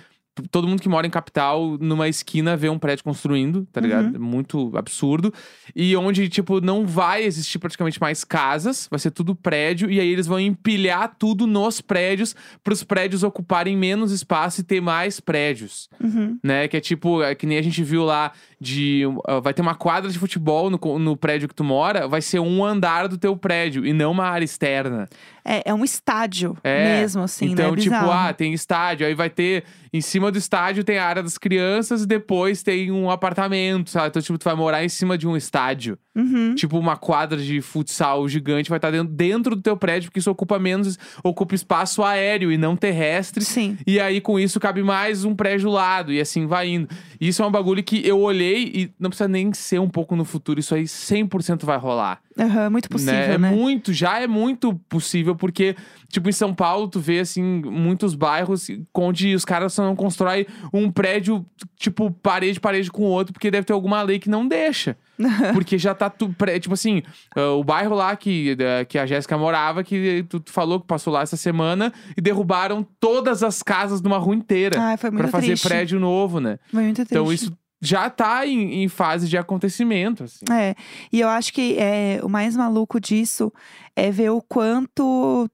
todo 0.51 0.67
mundo 0.67 0.81
que 0.81 0.89
mora 0.89 1.05
em 1.07 1.09
capital, 1.09 1.77
numa 1.79 2.07
esquina, 2.07 2.55
vê 2.57 2.69
um 2.69 2.79
prédio 2.79 3.03
construindo, 3.03 3.65
tá 3.71 3.79
ligado? 3.81 4.15
É 4.15 4.19
muito 4.19 4.71
absurdo. 4.75 5.33
E 5.75 5.95
onde, 5.95 6.27
tipo, 6.29 6.59
não 6.61 6.85
vai 6.85 7.23
existir 7.23 7.59
praticamente 7.59 7.99
mais 8.01 8.23
casas, 8.23 8.87
vai 8.89 8.99
ser 8.99 9.11
tudo 9.11 9.35
prédio, 9.35 9.89
e 9.89 9.99
aí 9.99 10.07
eles 10.07 10.27
vão 10.27 10.39
empilhar 10.39 11.15
tudo 11.17 11.45
nos 11.47 11.81
prédios, 11.81 12.35
pros 12.63 12.83
prédios 12.83 13.23
ocuparem 13.23 13.75
menos 13.77 14.11
espaço 14.11 14.61
e 14.61 14.63
ter 14.63 14.81
mais 14.81 15.19
prédios 15.19 15.89
Uhum. 16.01 16.37
né? 16.43 16.67
Que 16.67 16.77
é 16.77 16.79
tipo, 16.79 17.21
é 17.23 17.33
que 17.35 17.45
nem 17.45 17.57
a 17.57 17.61
gente 17.61 17.83
viu 17.83 18.03
lá 18.03 18.31
de. 18.59 19.05
uh, 19.05 19.41
vai 19.41 19.53
ter 19.53 19.61
uma 19.61 19.75
quadra 19.75 20.09
de 20.11 20.17
futebol 20.19 20.69
no, 20.69 20.99
no 20.99 21.15
prédio 21.17 21.47
que 21.47 21.55
tu 21.55 21.63
mora, 21.63 22.07
vai 22.07 22.21
ser 22.21 22.39
um 22.39 22.63
andar 22.63 23.07
do 23.07 23.17
teu 23.17 23.35
prédio 23.35 23.85
e 23.85 23.93
não 23.93 24.11
uma 24.11 24.25
área 24.25 24.45
externa. 24.45 25.07
É, 25.45 25.69
é 25.69 25.73
um 25.73 25.83
estádio 25.83 26.57
É, 26.63 26.99
mesmo, 26.99 27.23
assim, 27.23 27.45
então, 27.51 27.71
né? 27.71 27.77
tipo, 27.77 27.95
Bizarro. 27.95 28.11
ah, 28.11 28.33
tem 28.33 28.53
estádio, 28.53 29.07
aí 29.07 29.13
vai 29.13 29.29
ter. 29.29 29.63
Em 29.93 30.01
cima 30.01 30.26
do 30.31 30.37
estádio 30.37 30.83
tem 30.83 30.97
a 30.97 31.05
área 31.05 31.23
das 31.23 31.37
crianças 31.37 32.03
e 32.03 32.07
depois 32.07 32.63
tem 32.63 32.91
um 32.91 33.09
apartamento, 33.09 33.89
sabe? 33.89 34.07
Então, 34.07 34.21
tipo, 34.21 34.37
tu 34.37 34.43
vai 34.43 34.55
morar 34.55 34.83
em 34.83 34.89
cima 34.89 35.17
de 35.17 35.27
um 35.27 35.35
estádio. 35.35 35.97
Uhum. 36.17 36.55
Tipo, 36.55 36.79
uma 36.79 36.97
quadra 36.97 37.37
de 37.37 37.61
futsal 37.61 38.27
gigante 38.27 38.69
vai 38.69 38.79
estar 38.79 38.89
dentro, 38.89 39.13
dentro 39.13 39.55
do 39.55 39.61
teu 39.61 39.77
prédio, 39.77 40.09
porque 40.09 40.17
isso 40.19 40.31
ocupa 40.31 40.57
menos, 40.57 40.97
ocupa 41.23 41.53
espaço 41.53 42.03
aéreo 42.03 42.51
e 42.51 42.57
não 42.57 42.75
terrestre. 42.75 43.45
Sim. 43.45 43.77
E 43.85 43.99
aí, 43.99 44.19
com 44.19 44.39
isso, 44.39 44.59
cabe 44.59 44.81
mais 44.81 45.23
um 45.23 45.35
prédio 45.35 45.69
do 45.69 45.73
lado. 45.75 46.11
E 46.11 46.19
assim 46.19 46.47
vai 46.47 46.69
indo. 46.69 46.89
Isso 47.21 47.43
é 47.43 47.45
um 47.45 47.51
bagulho 47.51 47.83
que 47.83 48.05
eu 48.07 48.19
olhei 48.19 48.63
e 48.73 48.91
não 48.99 49.11
precisa 49.11 49.27
nem 49.27 49.53
ser 49.53 49.79
um 49.79 49.87
pouco 49.89 50.15
no 50.15 50.25
futuro. 50.25 50.59
Isso 50.59 50.73
aí 50.73 50.83
100% 50.85 51.63
vai 51.65 51.77
rolar. 51.77 52.19
Aham, 52.39 52.69
muito 52.69 52.89
possível, 52.89 53.13
É 53.13 53.37
né? 53.37 53.49
muito, 53.51 53.91
já 53.93 54.19
é 54.19 54.27
muito 54.27 54.75
possível, 54.87 55.35
porque, 55.35 55.75
tipo, 56.07 56.29
em 56.29 56.31
São 56.31 56.53
Paulo, 56.53 56.87
tu 56.87 56.99
vê, 56.99 57.19
assim, 57.19 57.41
muitos 57.43 58.13
bairros 58.13 58.67
onde 58.93 59.33
os 59.33 59.43
caras 59.43 59.73
só 59.73 59.83
não 59.83 59.95
constroem 59.95 60.45
um 60.71 60.91
prédio, 60.91 61.43
tipo, 61.75 62.11
parede, 62.11 62.59
parede 62.59 62.91
com 62.91 63.03
o 63.03 63.09
outro, 63.09 63.33
porque 63.33 63.49
deve 63.49 63.65
ter 63.65 63.73
alguma 63.73 64.01
lei 64.03 64.19
que 64.19 64.29
não 64.29 64.47
deixa. 64.47 64.95
Porque 65.53 65.77
já 65.77 65.93
tá 65.93 66.09
tudo. 66.09 66.35
Tipo 66.59 66.73
assim, 66.73 67.01
uh, 67.35 67.59
o 67.59 67.63
bairro 67.63 67.95
lá 67.95 68.15
que, 68.15 68.53
uh, 68.53 68.85
que 68.85 68.97
a 68.97 69.05
Jéssica 69.05 69.37
morava, 69.37 69.83
que 69.83 70.25
tu, 70.29 70.39
tu, 70.39 70.51
falou 70.51 70.79
que 70.79 70.87
passou 70.87 71.11
lá 71.11 71.21
essa 71.21 71.37
semana, 71.37 71.91
e 72.15 72.21
derrubaram 72.21 72.85
todas 72.99 73.43
as 73.43 73.63
casas 73.63 74.01
de 74.01 74.07
uma 74.07 74.17
rua 74.17 74.35
inteira. 74.35 74.77
Ah, 74.79 74.97
foi 74.97 75.09
muito 75.09 75.23
pra 75.23 75.31
fazer 75.31 75.47
triste. 75.47 75.67
prédio 75.67 75.99
novo, 75.99 76.39
né? 76.39 76.59
Foi 76.71 76.83
muito 76.83 76.97
triste. 76.97 77.13
Então 77.13 77.31
isso 77.31 77.51
já 77.81 78.09
tá 78.09 78.45
em, 78.45 78.83
em 78.83 78.87
fase 78.87 79.27
de 79.27 79.37
acontecimento, 79.37 80.23
assim. 80.23 80.45
É, 80.51 80.75
e 81.11 81.19
eu 81.19 81.29
acho 81.29 81.53
que 81.53 81.77
é, 81.77 82.19
o 82.23 82.29
mais 82.29 82.55
maluco 82.55 82.99
disso 82.99 83.51
é 83.95 84.11
ver 84.11 84.31
o 84.31 84.41
quanto 84.41 85.49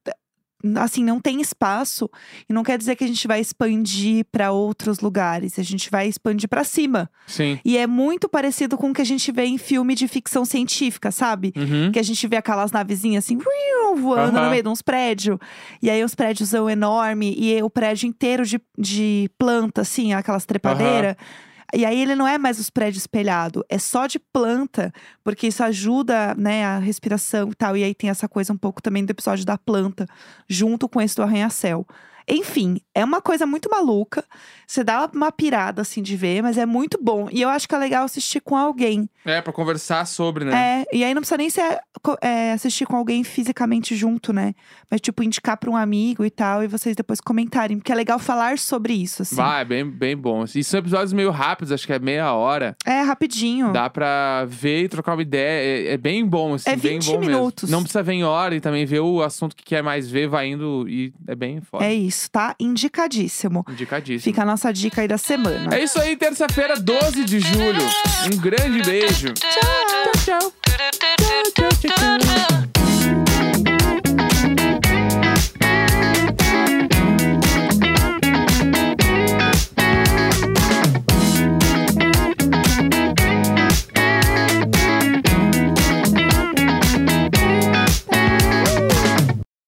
assim, 0.75 1.03
não 1.03 1.19
tem 1.19 1.41
espaço. 1.41 2.09
E 2.49 2.53
não 2.53 2.63
quer 2.63 2.77
dizer 2.77 2.95
que 2.95 3.03
a 3.03 3.07
gente 3.07 3.27
vai 3.27 3.39
expandir 3.39 4.25
para 4.31 4.51
outros 4.51 4.99
lugares. 4.99 5.59
A 5.59 5.63
gente 5.63 5.89
vai 5.89 6.07
expandir 6.07 6.47
para 6.47 6.63
cima. 6.63 7.09
Sim. 7.27 7.59
E 7.63 7.77
é 7.77 7.85
muito 7.85 8.29
parecido 8.29 8.77
com 8.77 8.91
o 8.91 8.93
que 8.93 9.01
a 9.01 9.05
gente 9.05 9.31
vê 9.31 9.45
em 9.45 9.57
filme 9.57 9.95
de 9.95 10.07
ficção 10.07 10.45
científica, 10.45 11.11
sabe? 11.11 11.53
Uhum. 11.55 11.91
Que 11.91 11.99
a 11.99 12.03
gente 12.03 12.27
vê 12.27 12.37
aquelas 12.37 12.71
navezinhas 12.71 13.25
assim, 13.25 13.37
voando 13.95 14.37
Aham. 14.37 14.45
no 14.45 14.51
meio 14.51 14.63
de 14.63 14.69
uns 14.69 14.81
prédios. 14.81 15.37
E 15.81 15.89
aí 15.89 16.03
os 16.03 16.15
prédios 16.15 16.49
são 16.49 16.69
enormes. 16.69 17.35
E 17.37 17.61
o 17.61 17.69
prédio 17.69 18.07
inteiro 18.07 18.45
de, 18.45 18.59
de 18.77 19.29
planta, 19.37 19.81
assim, 19.81 20.13
aquelas 20.13 20.45
trepadeiras. 20.45 21.15
E 21.73 21.85
aí 21.85 21.99
ele 22.01 22.15
não 22.15 22.27
é 22.27 22.37
mais 22.37 22.59
os 22.59 22.69
prédios 22.69 23.03
espelhados, 23.03 23.63
é 23.69 23.77
só 23.77 24.07
de 24.07 24.19
planta, 24.19 24.91
porque 25.23 25.47
isso 25.47 25.63
ajuda, 25.63 26.35
né, 26.35 26.65
a 26.65 26.79
respiração 26.79 27.49
e 27.49 27.55
tal. 27.55 27.77
E 27.77 27.83
aí 27.83 27.93
tem 27.93 28.09
essa 28.09 28.27
coisa 28.27 28.53
um 28.53 28.57
pouco 28.57 28.81
também 28.81 29.05
do 29.05 29.11
episódio 29.11 29.45
da 29.45 29.57
planta, 29.57 30.05
junto 30.47 30.87
com 30.89 31.01
esse 31.01 31.15
do 31.15 31.23
arranha-céu. 31.23 31.85
Enfim, 32.27 32.79
é 32.93 33.03
uma 33.03 33.21
coisa 33.21 33.45
muito 33.45 33.69
maluca. 33.69 34.23
Você 34.67 34.83
dá 34.83 35.09
uma 35.13 35.31
pirada 35.31 35.81
assim 35.81 36.01
de 36.01 36.15
ver, 36.15 36.41
mas 36.41 36.57
é 36.57 36.65
muito 36.65 36.97
bom. 37.01 37.27
E 37.31 37.41
eu 37.41 37.49
acho 37.49 37.67
que 37.67 37.75
é 37.75 37.77
legal 37.77 38.05
assistir 38.05 38.39
com 38.41 38.55
alguém. 38.55 39.09
É, 39.25 39.41
pra 39.41 39.53
conversar 39.53 40.05
sobre, 40.05 40.45
né? 40.45 40.85
É, 40.91 40.95
e 40.97 41.03
aí 41.03 41.13
não 41.13 41.21
precisa 41.21 41.37
nem 41.37 41.49
ser 41.49 41.79
é, 42.21 42.53
assistir 42.53 42.85
com 42.85 42.95
alguém 42.95 43.23
fisicamente 43.23 43.95
junto, 43.95 44.33
né? 44.33 44.53
Mas, 44.89 45.01
tipo, 45.01 45.23
indicar 45.23 45.57
pra 45.57 45.69
um 45.69 45.75
amigo 45.77 46.25
e 46.25 46.29
tal, 46.29 46.63
e 46.63 46.67
vocês 46.67 46.95
depois 46.95 47.19
comentarem. 47.21 47.77
Porque 47.77 47.91
é 47.91 47.95
legal 47.95 48.19
falar 48.19 48.57
sobre 48.57 48.93
isso, 48.93 49.21
assim. 49.21 49.35
Vai, 49.35 49.61
é 49.61 49.65
bem, 49.65 49.89
bem 49.89 50.17
bom. 50.17 50.43
E 50.55 50.63
são 50.63 50.79
episódios 50.79 51.13
meio 51.13 51.31
rápidos, 51.31 51.71
acho 51.71 51.85
que 51.85 51.93
é 51.93 51.99
meia 51.99 52.33
hora. 52.33 52.75
É, 52.85 53.01
rapidinho. 53.01 53.71
Dá 53.71 53.89
pra 53.89 54.45
ver 54.47 54.83
e 54.83 54.89
trocar 54.89 55.13
uma 55.13 55.21
ideia. 55.21 55.89
É, 55.89 55.93
é 55.93 55.97
bem 55.97 56.25
bom, 56.25 56.53
assim, 56.55 56.69
É 56.69 56.75
bem 56.75 56.99
20 56.99 57.05
bom 57.11 57.19
minutos. 57.19 57.63
mesmo. 57.69 57.75
Não 57.77 57.83
precisa 57.83 58.03
ver 58.03 58.13
em 58.13 58.23
hora 58.23 58.55
e 58.55 58.61
também 58.61 58.85
ver 58.85 58.99
o 58.99 59.21
assunto 59.21 59.55
que 59.55 59.63
quer 59.63 59.81
mais 59.83 60.09
ver, 60.09 60.27
vai 60.27 60.47
indo 60.47 60.87
e 60.87 61.13
é 61.27 61.35
bem 61.35 61.61
foda. 61.61 61.85
É 61.85 61.93
isso, 61.93 62.12
tá? 62.29 62.55
Indicadíssimo. 62.59 63.65
Indicadíssimo. 63.69 64.23
Fica 64.23 64.41
a 64.41 64.45
nossa 64.45 64.71
dica 64.71 65.01
aí 65.01 65.07
da 65.07 65.17
semana. 65.17 65.75
É 65.75 65.83
isso 65.83 65.99
aí, 65.99 66.15
terça-feira, 66.15 66.79
12 66.79 67.23
de 67.25 67.39
julho. 67.39 67.83
Um 68.31 68.37
grande 68.37 68.81
beijo. 68.83 69.33
Tchau, 69.33 69.51
tchau. 70.23 70.53
tchau, 71.53 71.69
tchau, 71.79 71.89
tchau. 71.89 72.62